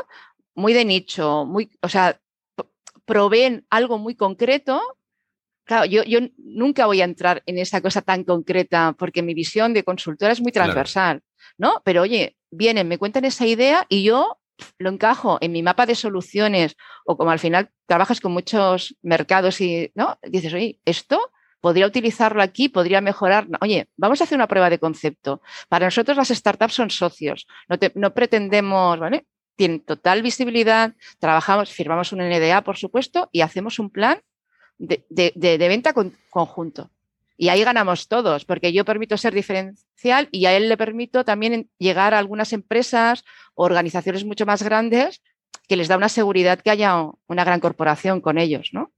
[0.56, 2.20] muy de nicho, muy, o sea,
[3.10, 4.82] proveen algo muy concreto,
[5.70, 9.72] Claro, yo, yo, nunca voy a entrar en esa cosa tan concreta porque mi visión
[9.72, 11.22] de consultora es muy transversal,
[11.60, 11.84] ¿no?
[11.86, 14.40] Pero oye, vienen, me cuentan esa idea y yo
[14.80, 19.62] lo encajo en mi mapa de soluciones o como al final trabajas con muchos mercados
[19.62, 20.18] y, ¿no?
[20.24, 21.20] Dices, oye, esto
[21.62, 23.48] podría utilizarlo aquí, podría mejorar.
[23.62, 25.44] Oye, vamos a hacer una prueba de concepto.
[25.68, 29.28] Para nosotros las startups son socios, no, no pretendemos, ¿vale?
[29.60, 34.22] Tienen total visibilidad, trabajamos, firmamos un NDA, por supuesto, y hacemos un plan
[34.78, 35.04] de,
[35.60, 35.92] venta
[36.30, 36.92] conjunto.
[37.36, 41.70] Y ahí ganamos todos, porque yo permito ser diferencial y a él le permito también
[41.78, 45.22] llegar a algunas empresas o organizaciones mucho más grandes
[45.68, 46.96] que les da una seguridad que haya
[47.28, 48.94] una gran corporación con ellos, ¿no?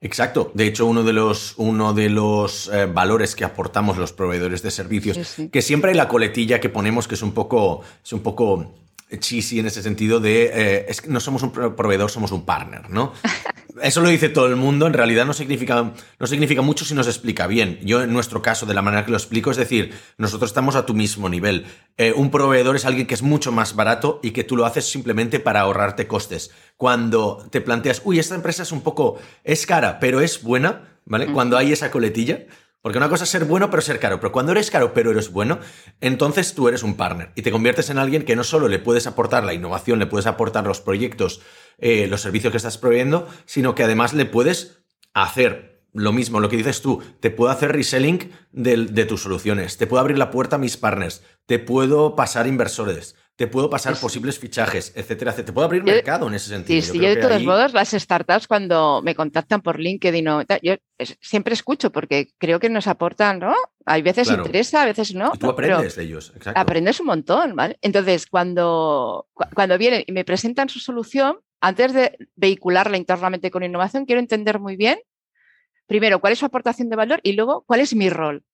[0.00, 0.50] Exacto.
[0.52, 4.72] De hecho, uno de los, uno de los eh, valores que aportamos los proveedores de
[4.72, 8.74] servicios, que siempre hay la coletilla que ponemos que es un poco, es un poco
[9.20, 12.90] cheesy en ese sentido de eh, es que no somos un proveedor, somos un partner,
[12.90, 13.12] ¿no?
[13.82, 17.06] Eso lo dice todo el mundo, en realidad no significa, no significa mucho si nos
[17.06, 17.78] explica bien.
[17.82, 20.86] Yo en nuestro caso, de la manera que lo explico, es decir, nosotros estamos a
[20.86, 21.66] tu mismo nivel.
[21.98, 24.86] Eh, un proveedor es alguien que es mucho más barato y que tú lo haces
[24.86, 26.52] simplemente para ahorrarte costes.
[26.78, 31.26] Cuando te planteas, uy, esta empresa es un poco, es cara, pero es buena, ¿vale?
[31.26, 32.46] Cuando hay esa coletilla,
[32.86, 35.32] porque una cosa es ser bueno pero ser caro, pero cuando eres caro pero eres
[35.32, 35.58] bueno,
[36.00, 39.08] entonces tú eres un partner y te conviertes en alguien que no solo le puedes
[39.08, 41.40] aportar la innovación, le puedes aportar los proyectos,
[41.78, 46.48] eh, los servicios que estás proveyendo, sino que además le puedes hacer lo mismo, lo
[46.48, 50.30] que dices tú, te puedo hacer reselling de, de tus soluciones, te puedo abrir la
[50.30, 55.46] puerta a mis partners, te puedo pasar inversores, te puedo pasar posibles fichajes, etcétera, etcétera.
[55.46, 56.80] Te puedo abrir mercado en ese sentido.
[56.80, 60.26] Sí, sí, yo, de todos modos, las startups cuando me contactan por LinkedIn,
[60.62, 60.74] yo
[61.20, 63.54] siempre escucho porque creo que nos aportan, ¿no?
[63.84, 65.32] Hay veces interesa, a veces no.
[65.32, 66.58] tú aprendes de ellos, exacto.
[66.58, 67.78] Aprendes un montón, ¿vale?
[67.82, 74.06] Entonces, cuando, cuando vienen y me presentan su solución, antes de vehicularla internamente con innovación,
[74.06, 74.98] quiero entender muy bien,
[75.86, 78.44] primero, cuál es su aportación de valor y luego, cuál es mi rol.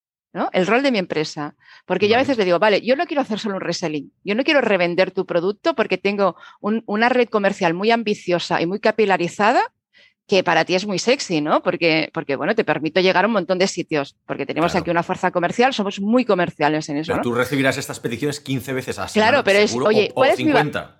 [0.52, 1.54] El rol de mi empresa.
[1.86, 4.34] Porque yo a veces le digo, vale, yo no quiero hacer solo un reselling, yo
[4.34, 9.72] no quiero revender tu producto porque tengo una red comercial muy ambiciosa y muy capilarizada
[10.26, 11.62] que para ti es muy sexy, ¿no?
[11.62, 15.02] Porque, porque bueno, te permito llegar a un montón de sitios, porque tenemos aquí una
[15.02, 17.12] fuerza comercial, somos muy comerciales en eso.
[17.12, 20.52] Pero tú recibirás estas peticiones 15 veces a Claro, pero es, oye, ¿cuál es mi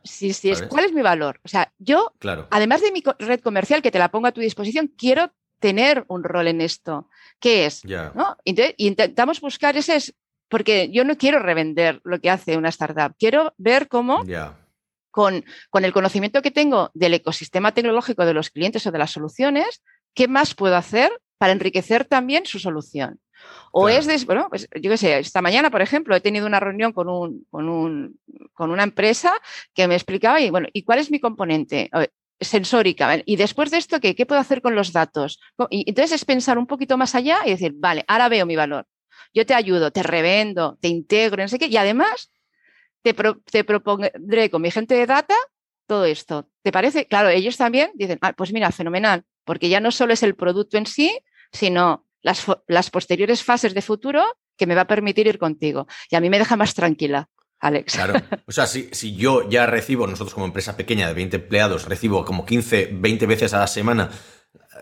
[0.05, 1.41] Sí, sí, es, ¿cuál es mi valor?
[1.45, 2.49] O sea, yo, claro.
[2.51, 6.25] además de mi red comercial que te la pongo a tu disposición, quiero tener un
[6.25, 7.09] rol en esto.
[7.41, 7.83] ¿Qué es?
[7.85, 8.37] ¿no?
[8.77, 10.13] intentamos buscar ese,
[10.49, 14.25] porque yo no quiero revender lo que hace una startup, quiero ver cómo
[15.11, 19.13] con, con el conocimiento que tengo del ecosistema tecnológico de los clientes o de las
[19.13, 19.83] soluciones,
[20.15, 23.21] ¿qué más puedo hacer para enriquecer también su solución?
[23.73, 26.61] O es, de, bueno, pues yo qué sé, esta mañana, por ejemplo, he tenido una
[26.61, 28.19] reunión con, un, con, un,
[28.53, 29.33] con una empresa
[29.75, 31.91] que me explicaba, y bueno, ¿y cuál es mi componente?
[32.43, 33.23] Sensórica.
[33.25, 35.41] Y después de esto, ¿qué, ¿qué puedo hacer con los datos?
[35.71, 38.87] Y entonces es pensar un poquito más allá y decir, vale, ahora veo mi valor.
[39.35, 41.67] Yo te ayudo, te revendo, te integro, no sé qué.
[41.67, 42.31] Y además
[43.03, 45.35] te, propondré con mi gente de data
[45.87, 46.49] todo esto.
[46.63, 47.07] ¿Te parece?
[47.07, 50.79] Claro, ellos también dicen, ah, pues mira, fenomenal, porque ya no solo es el producto
[50.79, 51.19] en sí,
[51.53, 54.25] sino las, las posteriores fases de futuro
[54.57, 55.87] que me va a permitir ir contigo.
[56.11, 57.29] Y a mí me deja más tranquila.
[57.63, 57.95] Alex.
[57.95, 58.15] Claro.
[58.47, 62.25] O sea, si, si, yo ya recibo, nosotros como empresa pequeña de 20 empleados, recibo
[62.25, 64.11] como 15, 20 veces a la semana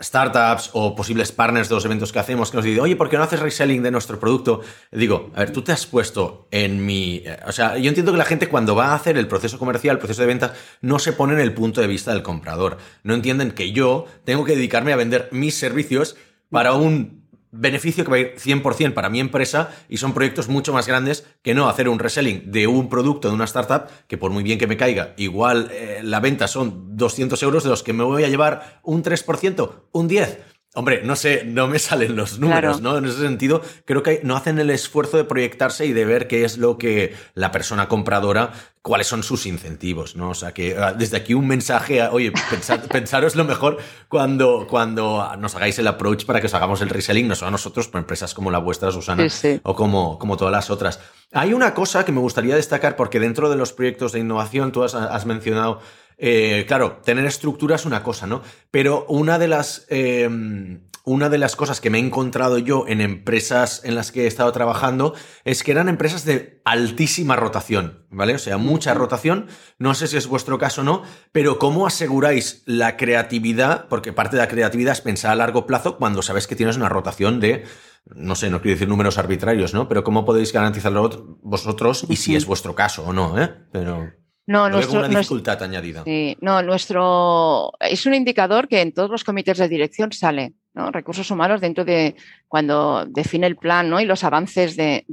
[0.02, 3.16] startups o posibles partners de los eventos que hacemos que nos dicen, oye, ¿por qué
[3.16, 4.62] no haces reselling de nuestro producto?
[4.90, 7.22] Digo, a ver, tú te has puesto en mi...
[7.24, 9.96] Eh, o sea, yo entiendo que la gente cuando va a hacer el proceso comercial,
[9.96, 12.78] el proceso de ventas, no se pone en el punto de vista del comprador.
[13.02, 16.16] No entienden que yo tengo que dedicarme a vender mis servicios
[16.50, 17.19] para un
[17.52, 21.26] beneficio que va a ir 100% para mi empresa y son proyectos mucho más grandes
[21.42, 24.58] que no hacer un reselling de un producto de una startup que por muy bien
[24.58, 28.24] que me caiga, igual eh, la venta son 200 euros de los que me voy
[28.24, 30.38] a llevar un 3%, un 10%.
[30.72, 32.96] Hombre, no sé, no me salen los números, ¿no?
[32.96, 36.44] En ese sentido, creo que no hacen el esfuerzo de proyectarse y de ver qué
[36.44, 40.30] es lo que la persona compradora, cuáles son sus incentivos, ¿no?
[40.30, 42.32] O sea, que ah, desde aquí un mensaje, oye,
[42.92, 43.78] pensaros lo mejor
[44.08, 47.52] cuando, cuando nos hagáis el approach para que os hagamos el reselling, no solo a
[47.52, 49.26] nosotros, pero empresas como la vuestra, Susana,
[49.64, 51.00] o como, como todas las otras.
[51.32, 54.84] Hay una cosa que me gustaría destacar, porque dentro de los proyectos de innovación, tú
[54.84, 55.80] has mencionado
[56.22, 58.42] eh, claro, tener estructura es una cosa, ¿no?
[58.70, 59.86] Pero una de las.
[59.88, 64.24] Em, una de las cosas que me he encontrado yo en empresas en las que
[64.24, 68.34] he estado trabajando es que eran empresas de altísima rotación, ¿vale?
[68.34, 69.46] O sea, mucha rotación.
[69.78, 71.02] No sé si es vuestro caso o no,
[71.32, 73.88] pero ¿cómo aseguráis la creatividad?
[73.88, 76.90] Porque parte de la creatividad es pensar a largo plazo cuando sabes que tienes una
[76.90, 77.64] rotación de
[78.04, 79.88] no sé, no quiero decir números arbitrarios, ¿no?
[79.88, 83.50] Pero ¿cómo podéis garantizarlo vosotros y si es vuestro caso o no, ¿eh?
[83.72, 84.12] Pero...
[84.50, 86.02] No, nuestro, una dificultad añadida.
[86.02, 90.54] Sí, no, nuestro es un indicador que en todos los comités de dirección sale.
[90.74, 90.90] ¿no?
[90.90, 92.16] Recursos humanos dentro de
[92.50, 94.00] cuando define el plan ¿no?
[94.00, 95.04] y los avances de,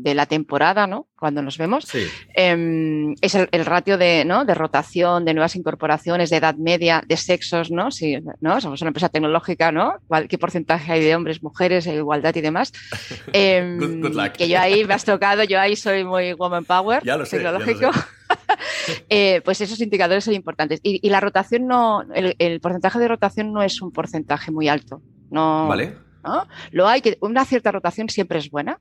[0.00, 1.08] la temporada, ¿no?
[1.18, 1.88] cuando nos vemos,
[2.34, 4.44] em, es el, ratio de, ¿no?
[4.44, 7.90] de rotación, de nuevas incorporaciones, de edad media, de sexos, ¿no?
[7.90, 8.60] Si, ¿no?
[8.60, 9.94] Somos una empresa tecnológica, ¿no?
[10.28, 12.72] ¿Qué porcentaje hay de hombres, mujeres, igualdad y demás?
[13.32, 14.00] Em,
[14.32, 17.38] que yo ahí me has tocado, yo ahí soy muy woman power ya lo sé,
[17.38, 17.90] tecnológico.
[19.10, 20.80] Eh, pues esos indicadores son importantes.
[20.82, 25.02] Y, la rotación no, el, porcentaje de rotación no es un porcentaje muy alto.
[25.30, 25.94] No, vale.
[26.70, 28.80] Lo hay que, una cierta rotación siempre es buena.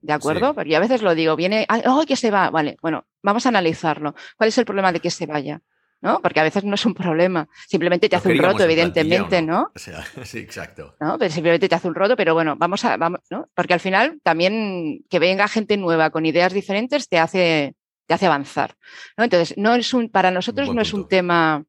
[0.00, 0.52] ¿De acuerdo?
[0.54, 2.50] Pero yo a veces lo digo, viene, ¡ay, que se va!
[2.50, 4.16] Vale, bueno, vamos a analizarlo.
[4.36, 5.62] ¿Cuál es el problema de que se vaya?
[6.02, 6.20] ¿no?
[6.20, 7.48] Porque a veces no es un problema.
[7.68, 9.70] Simplemente te hace un roto, evidentemente, ¿no?
[9.74, 10.96] O sea, sí, exacto.
[11.00, 11.16] ¿no?
[11.18, 13.48] Pero simplemente te hace un roto, pero bueno, vamos a, vamos, ¿no?
[13.54, 17.76] Porque al final también que venga gente nueva con ideas diferentes te hace,
[18.06, 18.74] te hace avanzar.
[19.16, 19.24] ¿no?
[19.24, 21.64] Entonces, no es un, para nosotros no es un tema,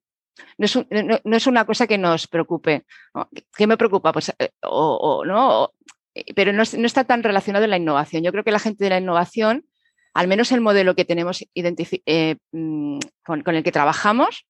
[0.57, 0.75] no es,
[1.23, 2.85] no, es, una cosa que nos preocupe.
[3.55, 4.11] ¿Qué me preocupa?
[4.11, 5.71] Pues, eh, o, no,
[6.13, 8.23] eh, pero no, está tan relacionado en la innovación.
[8.23, 9.65] Yo creo que la gente de la innovación,
[10.13, 14.45] al menos el modelo que tenemos eh, mm, con, el que trabajamos,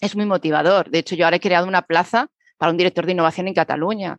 [0.00, 0.90] es muy motivador.
[0.90, 4.18] De hecho, yo ahora he creado una plaza para un director de innovación en Cataluña.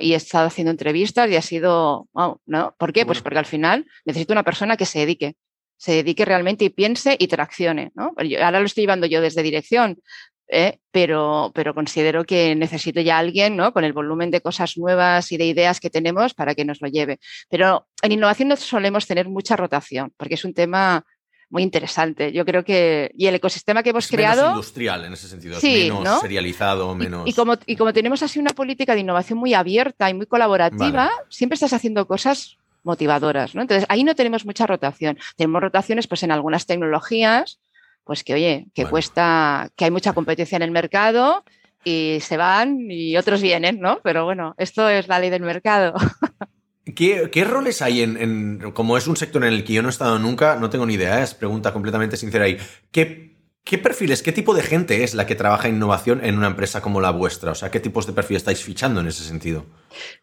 [0.00, 2.08] Y he estado haciendo entrevistas y ha sido,
[2.46, 2.74] ¿no?
[2.78, 3.06] ¿Por qué?
[3.06, 5.36] Pues porque al final necesito una persona que se dedique
[5.78, 7.92] se dedique realmente y piense y traccione.
[7.94, 8.12] ¿no?
[8.42, 10.02] ahora lo estoy llevando yo desde dirección,
[10.48, 10.78] ¿eh?
[10.90, 13.72] pero, pero considero que necesito ya alguien ¿no?
[13.72, 16.88] con el volumen de cosas nuevas y de ideas que tenemos para que nos lo
[16.88, 17.18] lleve.
[17.48, 21.04] Pero en innovación no solemos tener mucha rotación, porque es un tema
[21.50, 22.32] muy interesante.
[22.32, 23.10] Yo creo que.
[23.16, 24.42] Y el ecosistema que hemos es creado.
[24.42, 27.26] Menos industrial en ese sentido, menos serializado, menos.
[27.26, 31.10] Y, como, y como tenemos así una política de innovación muy abierta y muy colaborativa,
[31.30, 33.62] siempre estás haciendo cosas motivadoras, ¿no?
[33.62, 35.18] Entonces, ahí no tenemos mucha rotación.
[35.36, 37.60] Tenemos rotaciones, pues, en algunas tecnologías,
[38.08, 41.44] pues que, oye, que cuesta, que hay mucha competencia en el mercado
[41.84, 44.00] y se van y otros vienen, ¿no?
[44.02, 45.92] Pero bueno, esto es la ley del mercado.
[46.96, 50.18] ¿Qué, roles hay en, como es un sector en el que yo no he estado
[50.18, 51.24] nunca, no tengo ni idea, ¿eh?
[51.24, 52.56] es pregunta completamente sincera ahí.
[52.90, 56.46] ¿Qué, ¿Qué perfiles, qué tipo de gente es la que trabaja en innovación en una
[56.46, 57.52] empresa como la vuestra?
[57.52, 59.66] O sea, ¿qué tipos de perfil estáis fichando en ese sentido?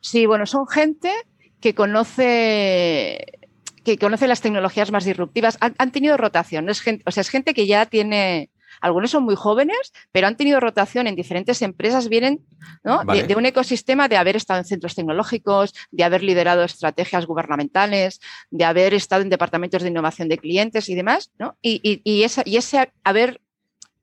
[0.01, 1.13] Sí, bueno, son gente
[1.61, 3.44] que conoce
[3.86, 6.67] que conoce las tecnologías más disruptivas, han, tenido rotación.
[6.69, 8.49] Es gente, o sea, es gente que ya tiene,
[8.81, 12.43] algunos son muy jóvenes, pero han tenido rotación en diferentes empresas, vienen
[12.83, 18.19] de, un ecosistema de haber estado en centros tecnológicos, de haber liderado estrategias gubernamentales,
[18.49, 21.55] de haber estado en departamentos de innovación de clientes y demás, ¿no?
[21.61, 23.39] y, y, ese haber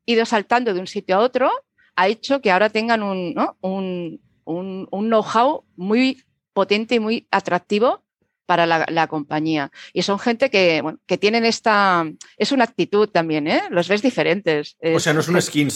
[0.07, 1.51] ido saltando de un sitio a otro
[1.97, 6.23] ha hecho que ahora tengan un, un, un, un know-how muy
[6.53, 8.03] potente y muy atractivo
[8.47, 9.71] para la, compañía.
[9.93, 12.05] Y son gente que, bueno, que tienen esta...
[12.37, 13.63] Es una actitud también, ¿eh?
[13.71, 14.77] Los ves diferentes.
[14.95, 15.71] o sea, no es un skill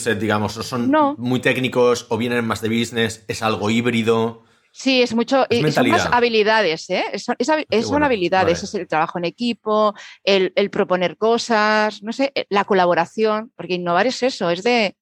[0.00, 4.44] set, digamos, son muy técnicos o vienen más de business, es algo híbrido.
[4.70, 7.04] Sí, es mucho, es son más habilidades, ¿eh?
[7.12, 12.64] Es, son habilidades, es el trabajo en equipo, el, el, proponer cosas, no sé, la
[12.64, 14.94] colaboración, porque innovar es eso, es de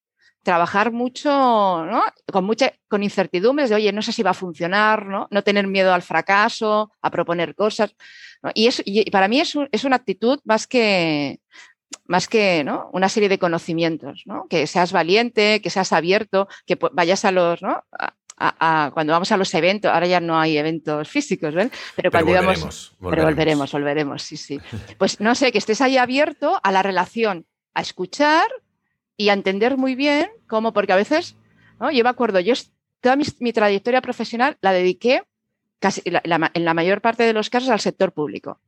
[0.47, 2.03] trabajar mucho, ¿no?
[2.31, 5.27] Con mucha, con incertidumbres de, oye, no sé si va a funcionar, ¿no?
[5.29, 7.93] No tener miedo al fracaso, a proponer cosas.
[8.53, 11.41] Y, eso, y para mí es, es, una actitud más que,
[12.05, 12.89] más que ¿no?
[12.93, 14.47] una serie de conocimientos, ¿no?
[14.47, 17.83] Que seas valiente, que seas abierto, que vayas a los, ¿no?
[18.39, 21.69] A, cuando vamos a los eventos, ahora ya no hay eventos físicos, ¿ven?
[21.97, 24.61] Pero cuando íbamos, pero volveremos, volveremos, sí, sí.
[24.97, 28.47] Pues no sé, que estés ahí abierto a la relación, a escuchar
[29.17, 31.35] y a entender muy bien cómo, porque a veces,
[31.79, 31.91] ¿no?
[31.91, 32.53] yo me acuerdo, yo
[33.01, 35.23] toda mi, trayectoria profesional la dediqué
[35.79, 38.59] casi en la mayor parte de los casos al sector público.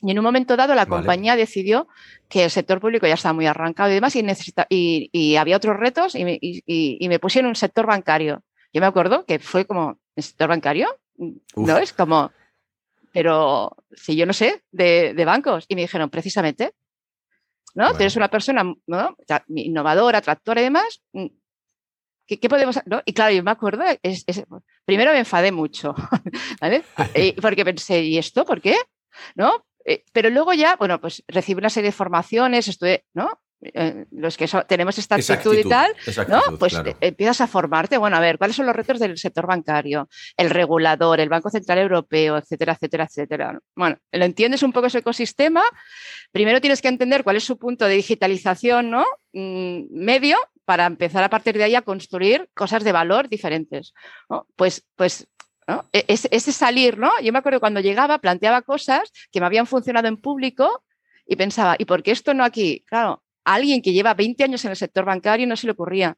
[0.00, 1.88] Y en un momento dado la compañía decidió
[2.28, 5.76] que el sector público ya estaba muy arrancado y demás y, necesita, y, había otros
[5.76, 8.42] retos y me, y, me pusieron un sector bancario.
[8.72, 10.88] Yo me acuerdo que fue como, ¿el sector bancario?
[11.16, 12.30] No, es como,
[13.12, 15.64] pero si yo no sé de, de bancos.
[15.66, 16.74] Y me dijeron, precisamente,
[17.74, 17.94] ¿no?
[17.94, 18.74] Tienes una persona
[19.48, 21.02] innovadora, tractora y demás.
[21.12, 21.26] Mm,
[22.26, 23.02] ¿Qué, podemos hacer?
[23.06, 23.84] Y claro, yo me acuerdo,
[24.84, 25.94] primero me enfadé mucho,
[27.40, 28.76] porque pensé, ¿y esto por qué?
[29.34, 29.64] ¿No?
[29.84, 33.40] Eh, pero luego ya, bueno, pues recibí una serie de formaciones, estuve, ¿no?
[33.60, 35.92] Eh, los que tenemos esta actitud, y tal,
[36.28, 36.40] ¿no?
[36.58, 40.08] Pues empiezas a formarte, bueno, a ver, ¿cuáles son los retos del sector bancario?
[40.36, 43.58] El regulador, el Banco Central Europeo, etcétera, etcétera, etcétera.
[43.74, 45.64] Bueno, lo entiendes un poco ese ecosistema.
[46.30, 49.04] Primero tienes que entender cuál es su punto de digitalización, ¿no?
[49.32, 53.92] Mm, medio para empezar a partir de ahí a construir cosas de valor diferentes.
[54.54, 55.26] Pues, pues
[55.92, 57.10] e-, ese, salir, ¿no?
[57.22, 60.84] Yo me acuerdo cuando llegaba, planteaba cosas que me habían funcionado en público
[61.26, 62.84] y pensaba, ¿y por qué esto no aquí?
[62.86, 63.22] Claro,
[63.54, 66.16] alguien que lleva 20 años en el sector bancario no se le ocurría.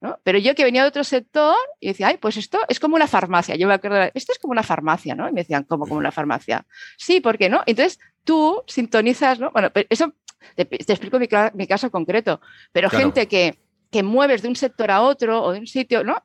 [0.00, 0.18] ¿no?
[0.24, 3.06] Pero yo que venía de otro sector y decía, ay, pues esto es como una
[3.06, 3.56] farmacia.
[3.56, 5.28] Yo me acuerdo, esto es como una farmacia, ¿no?
[5.28, 6.66] Y me decían, ¿cómo como una farmacia?
[6.96, 7.62] Sí, ¿por qué no?
[7.66, 9.50] Entonces tú sintonizas, ¿no?
[9.50, 10.14] Bueno, eso
[10.54, 12.40] te, explico mi, caso concreto,
[12.72, 13.58] pero gente que,
[13.90, 16.22] que mueves de un sector a otro o de un sitio, ¿no?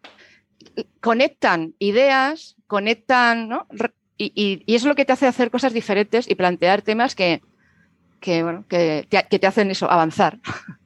[1.01, 3.67] Conectan ideas, conectan, ¿no?
[4.17, 7.41] Y, y, es lo que te hace hacer cosas diferentes y plantear temas que,
[8.19, 10.39] que, bueno, que, te, hacen eso, avanzar.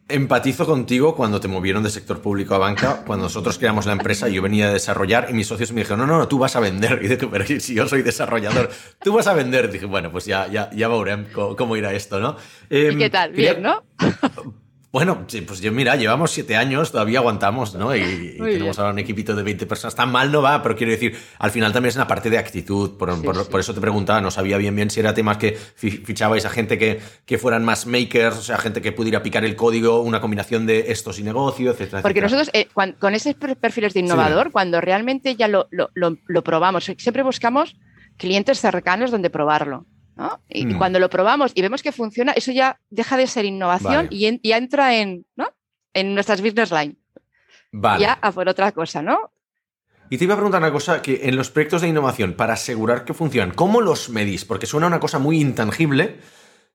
[0.08, 4.28] Empatizo contigo cuando te movieron de sector público a banca, cuando nosotros creamos la empresa,
[4.28, 6.60] yo venía a desarrollar y mis socios me dijeron, no, no, no, tú vas a
[6.60, 7.00] vender.
[7.04, 8.70] Y dije, pero si yo soy desarrollador,
[9.04, 9.72] tú vas a vender.
[9.72, 12.38] dije, bueno, pues ya, ya, ya veremos cómo, irá esto, ¿no?
[12.70, 13.32] ¿Y qué em, tal?
[13.32, 13.84] Bien, ¿no?
[14.92, 17.96] Bueno, pues yo mira, llevamos siete años, todavía aguantamos, ¿no?
[17.96, 19.94] Y, tenemos ahora un equipito de 20 personas.
[19.94, 22.98] Tan mal no va, pero quiero decir, al final también es una parte de actitud.
[22.98, 26.80] Por, eso te preguntaba, no sabía bien bien si era temas que fichabais a gente
[26.80, 30.66] que, que, fueran más makers, o sea, gente que pudiera picar el código, una combinación
[30.66, 32.02] de estos y negocio, etcétera.
[32.02, 36.92] Porque nosotros, eh, con esos perfiles de innovador, cuando realmente ya lo, lo, lo probamos,
[36.98, 37.76] siempre buscamos
[38.18, 39.86] clientes cercanos donde probarlo.
[40.50, 40.78] Y, mm.
[40.78, 44.58] cuando lo probamos y vemos que funciona, eso ya deja de ser innovación y ya
[44.58, 45.48] entra en, ¿no?
[45.94, 46.96] en nuestras business line.
[47.72, 49.32] Ya a por otra cosa, ¿no?
[50.10, 53.06] Y te iba a preguntar una cosa que en los proyectos de innovación, para asegurar
[53.06, 54.44] que funcionan, ¿cómo los medís?
[54.44, 56.18] Porque suena una cosa muy intangible.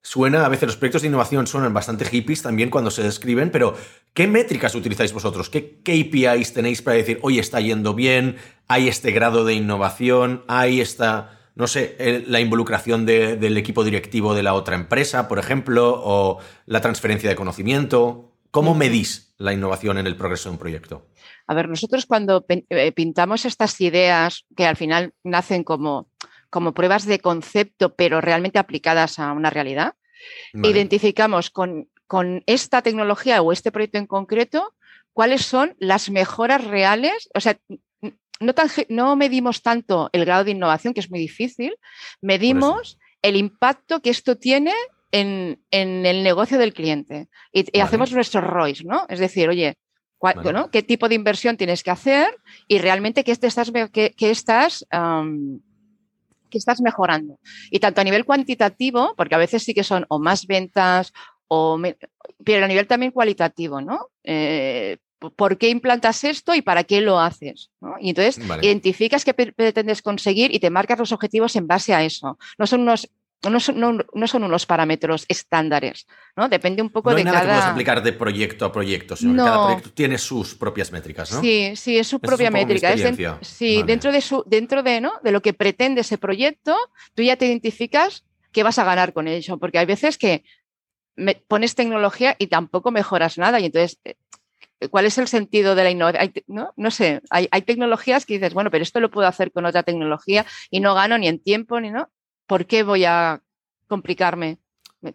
[0.02, 3.74] Suena, a veces los proyectos de innovación suenan bastante hippies también cuando se describen, pero
[4.12, 5.48] ¿qué métricas utilizáis vosotros?
[5.48, 8.36] ¿Qué KPIs tenéis para decir, oye, está yendo bien,
[8.68, 14.42] hay este grado de innovación, hay esta no sé, la involucración del equipo directivo de
[14.42, 18.32] la otra empresa, por ejemplo, o la transferencia de conocimiento.
[18.50, 21.06] ¿Cómo medís la innovación en el progreso de un proyecto?
[21.46, 26.08] A ver, nosotros cuando eh, pintamos estas ideas que al final nacen como,
[26.50, 29.94] como pruebas de concepto, pero realmente aplicadas a una realidad,
[30.54, 34.74] identificamos con, con esta tecnología o este proyecto en concreto
[35.12, 37.58] cuáles son las mejoras reales, o sea,
[38.88, 41.76] no, medimos tanto el grado de innovación, que es muy difícil,
[42.20, 44.72] medimos el impacto que esto tiene
[45.12, 47.28] en, el negocio del cliente.
[47.52, 49.06] Y, hacemos nuestros ROIs, ¿no?
[49.08, 49.76] Es decir, oye,
[50.72, 54.86] ¿qué tipo de inversión tienes que hacer y realmente qué estás, qué, estás
[56.58, 57.38] estás mejorando.
[57.70, 61.12] Y tanto a nivel cuantitativo, porque a veces sí que son o más ventas
[61.48, 61.80] o
[62.44, 64.08] pero a nivel también cualitativo, ¿no?
[64.22, 64.98] Eh,
[65.30, 67.70] ¿Por qué implantas esto y para qué lo haces?
[68.00, 72.38] Y entonces identificas qué pretendes conseguir y te marcas los objetivos en base a eso.
[72.58, 73.08] No son unos
[73.50, 76.06] no son, unos parámetros estándares,
[76.36, 76.48] ¿no?
[76.48, 77.52] Depende un poco no hay de nada cada...
[77.52, 81.32] que puedas aplicar de proyecto a proyecto, sino que cada proyecto tiene sus propias métricas,
[81.32, 81.40] ¿no?
[81.40, 82.94] Sí, sí, es su propia métrica.
[83.42, 85.12] sí, dentro de su, dentro de, ¿no?
[85.22, 86.76] de lo que pretende ese proyecto,
[87.14, 90.44] tú ya te identificas qué vas a ganar con ello, porque hay veces que
[91.46, 94.16] pones tecnología y tampoco mejoras nada, y entonces eh,
[94.90, 96.32] ¿Cuál es el sentido de la innovación?
[96.46, 96.72] ¿no?
[96.76, 99.82] no sé, hay, hay, tecnologías que dices, bueno, pero esto lo puedo hacer con otra
[99.82, 102.08] tecnología y no gano ni en tiempo ni no.
[102.46, 103.42] ¿por qué voy a
[103.86, 104.58] complicarme?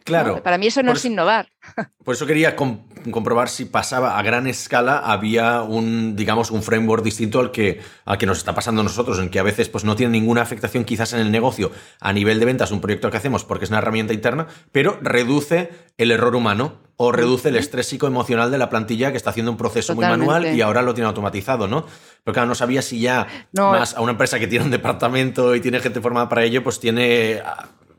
[0.04, 0.44] Claro.
[0.44, 1.50] Para mí eso no es innovar.
[2.04, 7.40] Por eso quería comprobar si pasaba a gran escala, había un, digamos, un framework distinto
[7.40, 9.96] al que, al que nos está pasando a nosotros, en que a veces pues, no
[9.96, 13.44] tiene ninguna afectación quizás en el negocio a nivel de ventas, un proyecto que hacemos
[13.46, 18.52] porque es una herramienta interna, pero reduce el error humano o reduce el estrés psicoemocional
[18.52, 21.66] de la plantilla que está haciendo un proceso muy manual y ahora lo tiene automatizado,
[21.66, 21.86] ¿no?
[22.26, 25.62] Pero claro, no sabía si ya más a una empresa que tiene un departamento y
[25.62, 27.42] tiene gente formada para ello, pues tiene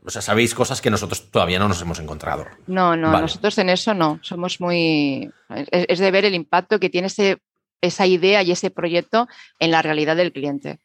[0.05, 2.45] o sea, sabéis cosas que nosotros todavía no nos hemos encontrado.
[2.67, 4.19] No, no, nosotros en eso no.
[4.21, 5.31] Somos muy.
[5.49, 7.07] Es, de ver el impacto que tiene
[7.81, 9.27] esa idea y ese proyecto
[9.57, 10.79] en la realidad del cliente.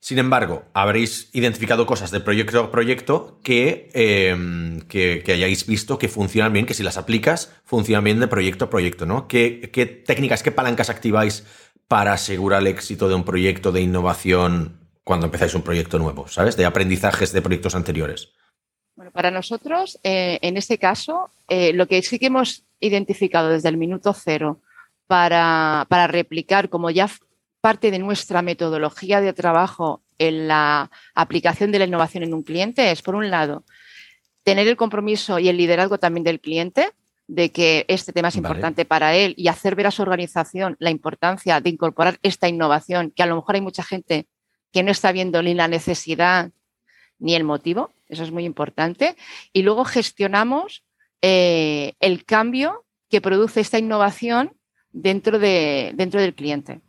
[0.00, 6.08] Sin embargo, habréis identificado cosas de proyecto a proyecto que, em, que, hayáis visto que
[6.08, 9.26] funcionan bien, que si las aplicas, funcionan bien de proyecto a proyecto, ¿no?
[9.26, 11.44] ¿Qué, ¿Qué, técnicas, qué palancas activáis
[11.88, 16.56] para asegurar el éxito de un proyecto de innovación cuando empezáis un proyecto nuevo, ¿sabes?
[16.56, 18.28] De aprendizajes de proyectos anteriores.
[18.94, 23.68] Bueno, para nosotros, eh, en este caso, eh, lo que sí que hemos identificado desde
[23.68, 24.60] el minuto cero
[25.06, 27.08] para, para replicar como ya
[27.68, 32.90] parte de nuestra metodología de trabajo en la aplicación de la innovación en un cliente
[32.90, 33.62] es, por un lado,
[34.42, 36.92] tener el compromiso y el liderazgo también del cliente
[37.26, 40.88] de que este tema es importante para él y hacer ver a su organización la
[40.88, 44.26] importancia de incorporar esta innovación, que a lo mejor hay mucha gente
[44.72, 46.50] que no está viendo ni la necesidad
[47.18, 49.14] ni el motivo, eso es muy importante.
[49.52, 50.84] Y luego gestionamos
[51.20, 54.56] eh, el cambio que produce esta innovación
[54.90, 56.80] dentro, de, dentro del cliente.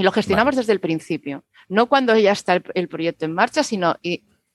[0.00, 3.96] Y lo gestionamos desde el principio, no cuando ya está el, proyecto en marcha, sino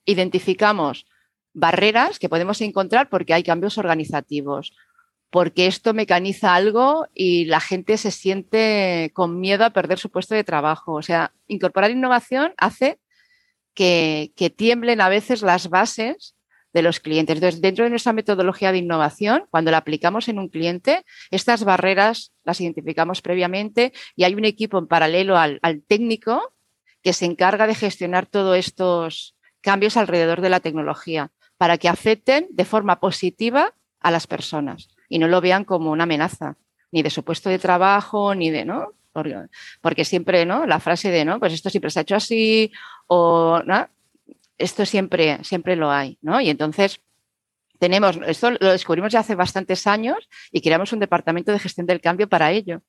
[0.03, 1.05] identificamos
[1.53, 4.73] barreras que podemos encontrar porque hay cambios organizativos,
[5.29, 10.33] porque esto mecaniza algo y la gente se siente con miedo a perder su puesto
[10.33, 10.93] de trabajo.
[10.93, 12.97] O sea, incorporar innovación hace
[13.75, 16.34] que, tiemblen a veces las bases
[16.75, 17.37] de los clientes.
[17.37, 22.33] Entonces, dentro de nuestra metodología de innovación, cuando la aplicamos en un cliente, estas barreras
[22.43, 26.53] las identificamos previamente y hay un equipo en paralelo al, técnico
[27.01, 32.47] que se encarga de gestionar todos estos cambios alrededor de la tecnología para que afecten
[32.49, 36.57] de forma positiva a las personas y no lo vean como una amenaza,
[36.91, 38.91] ni de su puesto de trabajo, ni de, ¿no?
[39.81, 40.65] Porque, siempre, ¿no?
[40.65, 41.39] La frase de, ¿no?
[41.39, 42.69] Pues esto siempre se ha hecho así,
[43.07, 43.87] o, ¿no?
[44.57, 46.39] Esto siempre, siempre lo hay, ¿no?
[46.41, 47.01] Y entonces,
[47.79, 52.01] tenemos, esto lo descubrimos ya hace bastantes años y creamos un departamento de gestión del
[52.01, 52.81] cambio para ello.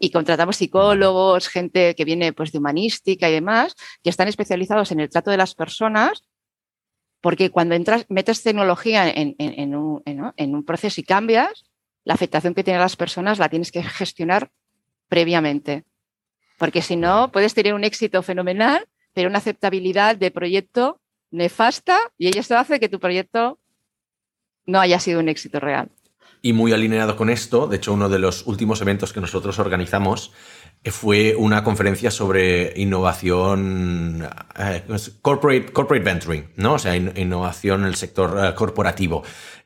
[0.00, 5.00] Y contratamos psicólogos, gente que viene pues, de humanística y demás, que están especializados en
[5.00, 6.24] el trato de las personas
[7.24, 11.64] porque cuando entras, metes tecnología en, un, proceso y cambias,
[12.04, 14.50] la afectación que tienen las personas la tienes que gestionar
[15.08, 15.84] previamente.
[16.58, 21.00] Porque si no, puedes tener un éxito fenomenal, pero una aceptabilidad de proyecto
[21.34, 23.58] nefasta y eso hace que tu proyecto
[24.66, 25.90] no haya sido un éxito real.
[26.40, 30.32] Y muy alineado con esto, de hecho, uno de los últimos eventos que nosotros organizamos
[30.84, 34.28] fue una conferencia sobre innovación,
[34.58, 34.82] eh,
[35.22, 36.74] corporate, corporate venturing, ¿no?
[36.74, 39.22] O sea, innovación en el sector eh, corporativo.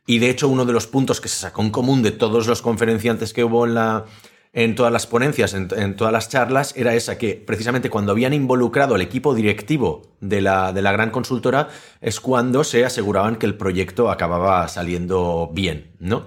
[0.06, 2.62] Y de hecho, uno de los puntos que se sacó en común de todos los
[2.62, 4.04] conferenciantes que hubo en la,
[4.52, 8.94] en todas las ponencias, en, todas las charlas, era esa, que precisamente cuando habían involucrado
[8.94, 11.68] al equipo directivo de la, de la, gran consultora
[12.00, 16.26] es cuando se aseguraban que el proyecto acababa saliendo bien, ¿no?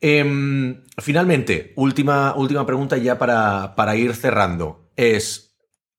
[0.00, 4.90] Em, finalmente, última, última pregunta ya para, para ir cerrando.
[4.96, 5.58] Es,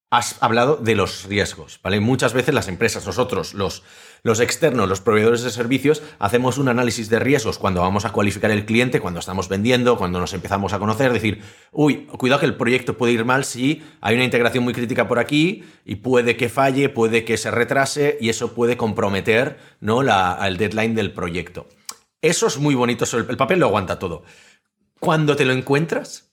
[0.09, 1.99] has hablado de los riesgos, ¿vale?
[1.99, 3.83] Muchas veces las empresas, nosotros, los,
[4.23, 8.51] los externos, los proveedores de servicios, hacemos un análisis de riesgos cuando vamos a cualificar
[8.51, 11.41] el cliente, cuando estamos vendiendo, cuando nos empezamos a conocer, decir,
[11.71, 15.19] uy, cuidado que el proyecto puede ir mal si hay una integración muy crítica por
[15.19, 20.03] aquí y puede que falle, puede que se retrase y eso puede comprometer ¿no?
[20.03, 21.67] La, el deadline del proyecto.
[22.21, 24.23] Eso es muy bonito, el papel lo aguanta todo.
[24.99, 26.31] Cuando te lo encuentras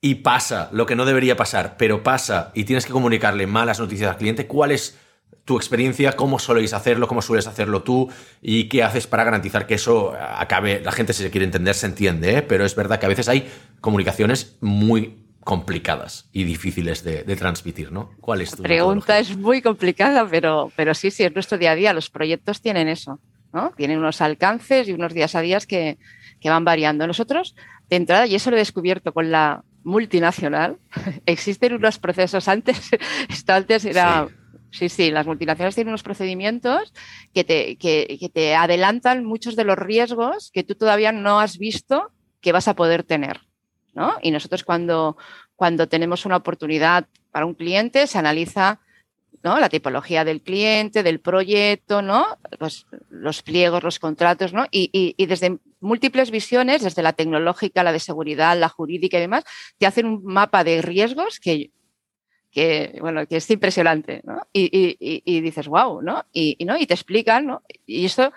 [0.00, 4.10] y pasa lo que no debería pasar, pero pasa y tienes que comunicarle malas noticias
[4.10, 4.98] al cliente, ¿cuál es
[5.46, 8.10] tu experiencia, cómo soléis hacerlo, cómo sueles hacerlo tú
[8.42, 11.86] y qué haces para garantizar que eso acabe, la gente si se quiere entender se
[11.86, 12.42] entiende, ¿eh?
[12.42, 13.48] pero es verdad que a veces hay
[13.80, 18.10] comunicaciones muy complicadas y difíciles de, transmitir, ¿no?
[18.20, 21.70] ¿Cuál es tu La pregunta es muy complicada, pero, pero sí, sí, es nuestro día
[21.70, 21.92] a día.
[21.92, 23.20] Los proyectos tienen eso,
[23.52, 23.72] ¿no?
[23.76, 25.98] Tienen unos alcances y unos días a días que,
[26.40, 27.06] que van variando.
[27.06, 27.54] Nosotros,
[27.88, 30.78] de entrada, y eso lo he descubierto con la multinacional,
[31.26, 32.90] existen unos procesos antes,
[33.28, 34.26] esto antes era...
[34.26, 34.34] Sí.
[34.76, 36.92] Sí, las multinacionales tienen unos procedimientos
[37.32, 42.12] que te, que, te, adelantan muchos de los riesgos que tú todavía no has visto
[42.40, 43.40] que vas a poder tener.
[43.94, 44.14] ¿no?
[44.22, 45.16] Y nosotros cuando,
[45.54, 48.80] cuando tenemos una oportunidad para un cliente, se analiza
[49.42, 49.58] ¿no?
[49.58, 52.26] la tipología del cliente, del proyecto, ¿no?
[52.58, 54.66] Pues los pliegos, los contratos, ¿no?
[54.70, 59.44] Y, y, desde múltiples visiones, desde la tecnológica, la de seguridad, la jurídica y demás,
[59.78, 61.70] te hacen un mapa de riesgos que,
[62.50, 64.46] que, bueno, que es impresionante, ¿no?
[64.52, 66.24] Y, y, y, dices, wow, ¿no?
[66.32, 66.76] Y, ¿no?
[66.76, 67.62] y te explican, ¿no?
[67.84, 68.32] Y esto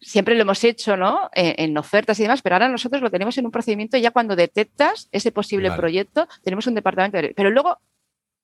[0.00, 1.30] siempre lo hemos hecho, ¿no?
[1.34, 5.08] En, ofertas y demás, pero ahora nosotros lo tenemos en un procedimiento ya cuando detectas
[5.12, 7.34] ese posible proyecto, tenemos un departamento de...
[7.34, 7.78] Pero luego,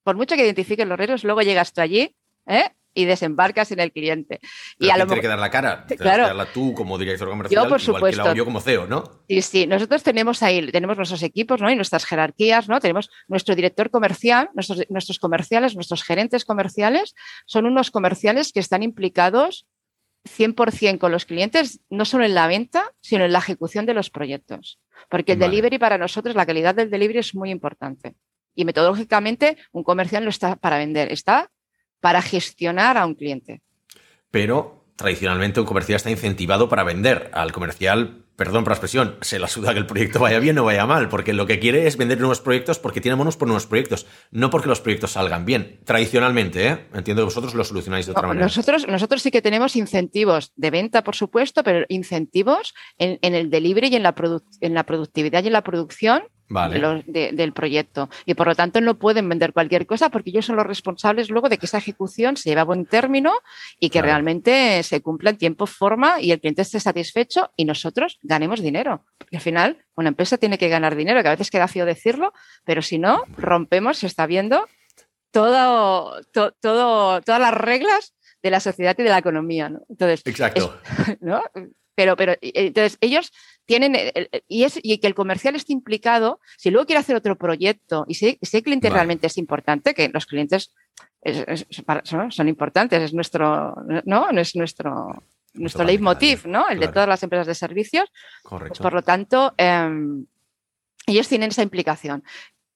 [0.03, 2.15] por mucho que identifiques los riesgos, luego llegas tú allí,
[2.47, 2.71] ¿eh?
[2.97, 4.41] Y desembarcas en el cliente.
[4.79, 6.25] y a lo tiene que dar la cara, claro.
[6.25, 8.25] que darla tú como director comercial, yo, por supuesto.
[8.25, 9.05] que yo como CEO, ¿no?
[9.29, 11.71] Sí, sí, nosotros tenemos ahí, tenemos nuestros equipos, ¿no?
[11.71, 12.81] Y nuestras jerarquías, ¿no?
[12.81, 18.83] Tenemos nuestro director comercial, nuestros, nuestros comerciales, nuestros gerentes comerciales, son unos comerciales que están
[18.83, 19.67] implicados
[20.27, 24.11] 100% con los clientes, no solo en la venta, sino en la ejecución de los
[24.11, 24.81] proyectos.
[25.09, 28.17] Porque el delivery para nosotros, la calidad del delivery es muy importante.
[28.55, 31.51] Y metodológicamente, un comercial no está para vender, está
[32.07, 33.63] para gestionar a un cliente.
[34.31, 37.33] Pero tradicionalmente un comercial está incentivado para vender.
[37.35, 40.65] Al comercial perdón por la expresión, se la suda que el proyecto vaya bien o
[40.65, 43.67] vaya mal, porque lo que quiere es vender nuevos proyectos porque tiene monos por nuevos
[43.67, 45.81] proyectos, no porque los proyectos salgan bien.
[45.85, 46.87] Tradicionalmente, ¿eh?
[46.95, 48.47] entiendo que vosotros lo solucionáis de otra manera.
[48.47, 53.89] Nosotros, nosotros sí que tenemos incentivos de venta, por supuesto, pero incentivos en, el delivery
[53.89, 54.15] y en la,
[54.61, 58.09] en la productividad y en la producción del proyecto.
[58.25, 61.49] Y por lo tanto no pueden vender cualquier cosa porque ellos son los responsables luego
[61.49, 63.33] de que esa ejecución se lleve a buen término
[63.81, 68.19] y que realmente se cumpla en tiempo, forma y el cliente esté satisfecho y nosotros
[68.27, 69.05] ganemos dinero.
[69.19, 72.33] Porque al final una empresa tiene que ganar dinero, que a veces queda feo decirlo,
[72.65, 74.67] pero si no, rompemos, se está viendo
[75.31, 79.73] todo, todo, todas las reglas de la sociedad y de la economía.
[79.89, 80.79] Entonces, Exacto.
[81.99, 83.33] Pero, pero entonces ellos
[83.65, 83.97] tienen,
[84.49, 88.17] y, es, y que el comercial esté implicado, si luego quiere hacer otro proyecto y
[88.17, 90.75] si, si el cliente realmente es importante, que los clientes
[92.05, 93.75] son, importantes, es nuestro,
[94.05, 94.29] ¿no?
[94.29, 95.23] es nuestro,
[95.57, 96.69] nuestro leitmotiv, ¿no?
[96.69, 98.09] El de todas las empresas de servicios.
[98.43, 98.83] Pues, Correcto.
[98.83, 100.27] por lo tanto, em,
[101.07, 102.23] ellos tienen esa implicación.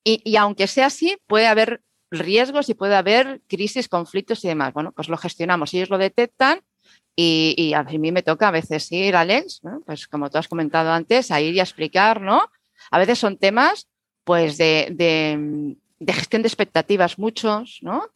[0.04, 4.72] Y, y, aunque sea así, puede haber riesgos y puede haber crisis, conflictos y demás.
[4.72, 5.72] Bueno, pues lo gestionamos.
[5.74, 6.60] Ellos lo detectan
[7.16, 11.30] y, a mí me toca a veces ir, Alex, pues como tú has comentado antes,
[11.30, 12.50] a ir y a explicar, ¿no?
[12.90, 13.88] A veces son temas,
[14.24, 18.08] pues, de, de, gestión de expectativas, muchos, ¿no?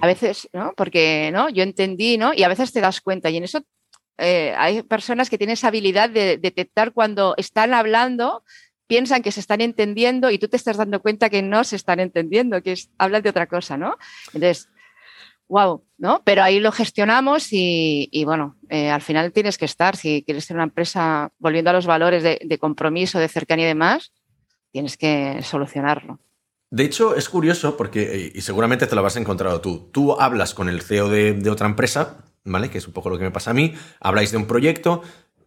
[0.00, 0.72] A veces, ¿no?
[0.76, 1.48] Porque, ¿no?
[1.50, 2.34] Yo entendí, ¿no?
[2.34, 3.62] Y a veces te das cuenta, y en eso
[4.18, 8.42] eh, hay personas que tienen esa habilidad de detectar cuando están hablando,
[8.88, 12.00] piensan que se están entendiendo y tú te estás dando cuenta que no se están
[12.00, 13.96] entendiendo, que hablan de otra cosa, ¿no?
[14.32, 14.68] Entonces,
[15.46, 16.22] wow, ¿no?
[16.24, 20.56] Pero ahí lo gestionamos y, bueno, eh, al final tienes que estar, si quieres ser
[20.56, 24.12] una empresa, volviendo a los valores de, compromiso, de cercanía y demás,
[24.72, 26.18] tienes que solucionarlo.
[26.70, 30.68] De hecho, es curioso porque, y seguramente te lo habrás encontrado tú, tú hablas con
[30.68, 32.70] el CEO de otra empresa, ¿vale?
[32.70, 35.02] Que es un poco lo que me pasa a mí, habláis de un proyecto,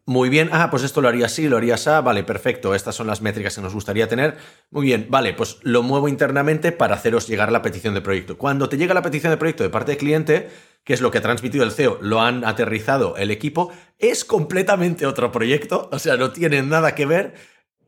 [0.05, 3.05] muy bien, ah, pues esto lo haría así, lo haría así, vale, perfecto, estas son
[3.05, 4.35] las métricas que nos gustaría tener.
[4.71, 8.37] Muy bien, vale, pues lo muevo internamente para haceros llegar la petición de proyecto.
[8.37, 10.49] Cuando te llega la petición de proyecto de parte del cliente,
[10.83, 15.05] que es lo que ha transmitido el CEO, lo han aterrizado el equipo, es completamente
[15.05, 17.35] otro proyecto, o sea, no tiene nada que ver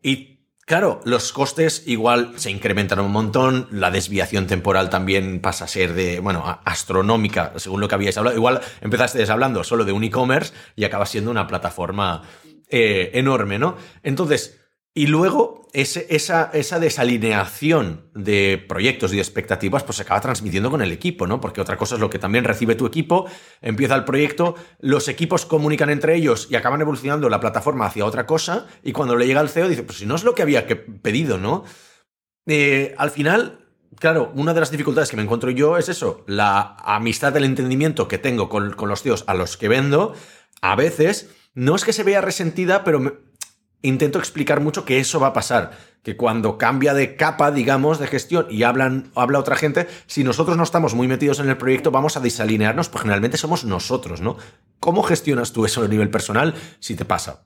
[0.04, 0.33] y
[0.66, 5.94] Claro, los costes igual se incrementan un montón, la desviación temporal también pasa a ser
[5.94, 8.38] de, bueno, astronómica, según lo que habíais hablado.
[8.38, 12.22] Igual empezasteis hablando solo de un e-commerce y acaba siendo una plataforma
[12.70, 13.76] eh, enorme, ¿no?
[14.04, 14.63] Entonces,
[14.96, 16.02] y luego esa,
[16.52, 21.42] esa, desalineación de proyectos y de expectativas pues se acaba transmitiendo con el equipo, ¿no?
[21.42, 23.26] Porque otra cosa es lo que también recibe tu equipo,
[23.60, 28.28] empieza el proyecto, los equipos comunican entre ellos y acaban evolucionando la plataforma hacia otra
[28.28, 30.68] cosa y cuando le llega al CEO dice, pues si no es lo que había
[31.02, 31.64] pedido, ¿no?
[32.46, 33.66] Eh, al final,
[33.98, 38.08] claro, una de las dificultades que me encuentro yo es eso, la amistad, el entendimiento
[38.08, 40.14] que tengo con, con los CEOs a los que vendo,
[40.62, 43.33] a veces no es que se vea resentida, pero...
[43.84, 45.72] intento explicar mucho que eso va a pasar,
[46.02, 50.58] que cuando cambia de capa, digamos, de gestión y hablan, habla otra gente, si nosotros
[50.58, 54.38] no estamos muy metidos en el proyecto, vamos a desalinearnos, pues generalmente somos nosotros, ¿no?
[54.80, 57.46] ¿Cómo gestionas tú eso a nivel personal si te pasa?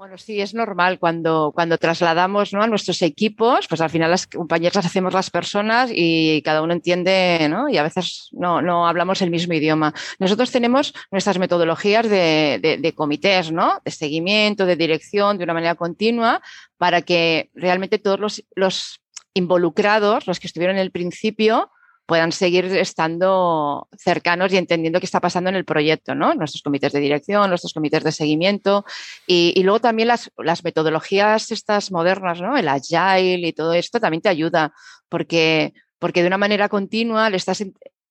[0.00, 2.62] Bueno, sí, es normal cuando, cuando trasladamos ¿no?
[2.62, 6.72] a nuestros equipos, pues al final las compañeras las hacemos las personas y cada uno
[6.72, 7.68] entiende, ¿no?
[7.68, 9.92] Y a veces no, no hablamos el mismo idioma.
[10.18, 13.82] Nosotros tenemos nuestras metodologías de, de, comités, ¿no?
[13.84, 16.40] De seguimiento, de dirección, de una manera continua,
[16.78, 19.02] para que realmente todos los, los
[19.34, 21.70] involucrados, los que estuvieron en el principio,
[22.10, 26.34] puedan seguir estando cercanos y entendiendo qué está pasando en el proyecto, ¿no?
[26.34, 28.84] Nuestros comités de dirección, nuestros comités de seguimiento
[29.28, 32.56] y, luego también las, las, metodologías estas modernas, ¿no?
[32.56, 34.72] El agile y todo esto también te ayuda
[35.08, 37.64] porque, porque de una manera continua le estás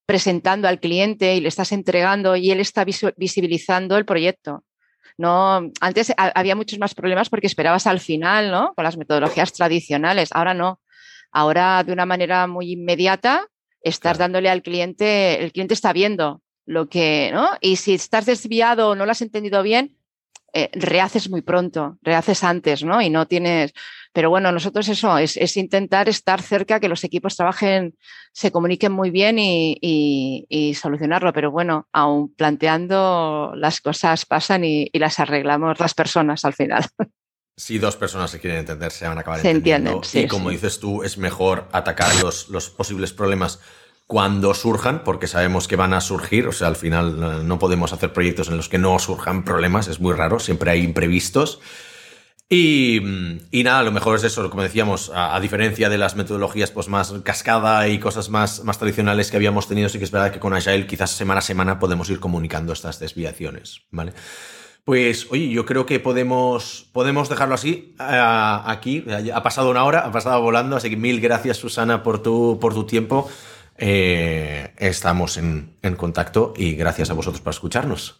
[0.06, 2.86] presentando al cliente y le estás entregando y él está
[3.18, 4.64] visibilizando el proyecto.
[5.18, 8.74] No, antes había muchos más problemas porque esperabas al final, ¿no?
[8.76, 10.30] Con las metodologías tradicionales.
[10.32, 10.80] Ahora no.
[11.34, 13.45] Ahora, de una manera muy inmediata,
[13.82, 17.50] estás dándole al cliente, el cliente está viendo lo que, ¿no?
[17.62, 19.98] Y si estás desviado o no lo has entendido bien,
[20.54, 23.02] eh, rehaces muy pronto, rehaces antes, ¿no?
[23.02, 23.74] Y no tienes.
[24.14, 27.96] Pero bueno, nosotros eso es, intentar estar cerca, que los equipos trabajen,
[28.34, 31.34] se comuniquen muy bien y, y, solucionarlo.
[31.34, 36.86] Pero bueno, aún planteando las cosas pasan y, y las arreglamos las personas al final.
[37.60, 39.95] Si dos personas se quieren entender, se van a acabar se entendiendo.
[39.97, 43.60] Entienden, y como dices tú, es mejor atacar los, los posibles problemas
[44.07, 46.47] cuando surjan, porque sabemos que van a surgir.
[46.47, 49.89] O sea, al final eh, no podemos hacer proyectos en los que no surjan problemas,
[49.89, 51.60] es muy raro, siempre hay imprevistos.
[52.47, 53.01] Y,
[53.51, 57.14] y nada, lo mejor es eso, como decíamos, a, diferencia de las metodologías pues más
[57.24, 60.53] cascada y cosas más, más tradicionales que habíamos tenido, sí que es verdad que con
[60.53, 64.14] Agile quizás semana a semana podemos ir comunicando estas desviaciones, ¿vale?
[64.90, 69.06] Pues oye, yo creo que podemos, podemos dejarlo así aquí.
[69.32, 72.74] Ha pasado una hora, ha pasado volando, así que mil gracias Susana por tu, por
[72.74, 73.30] tu tiempo.
[73.78, 78.20] Eh, estamos en, en contacto y gracias a vosotros por escucharnos.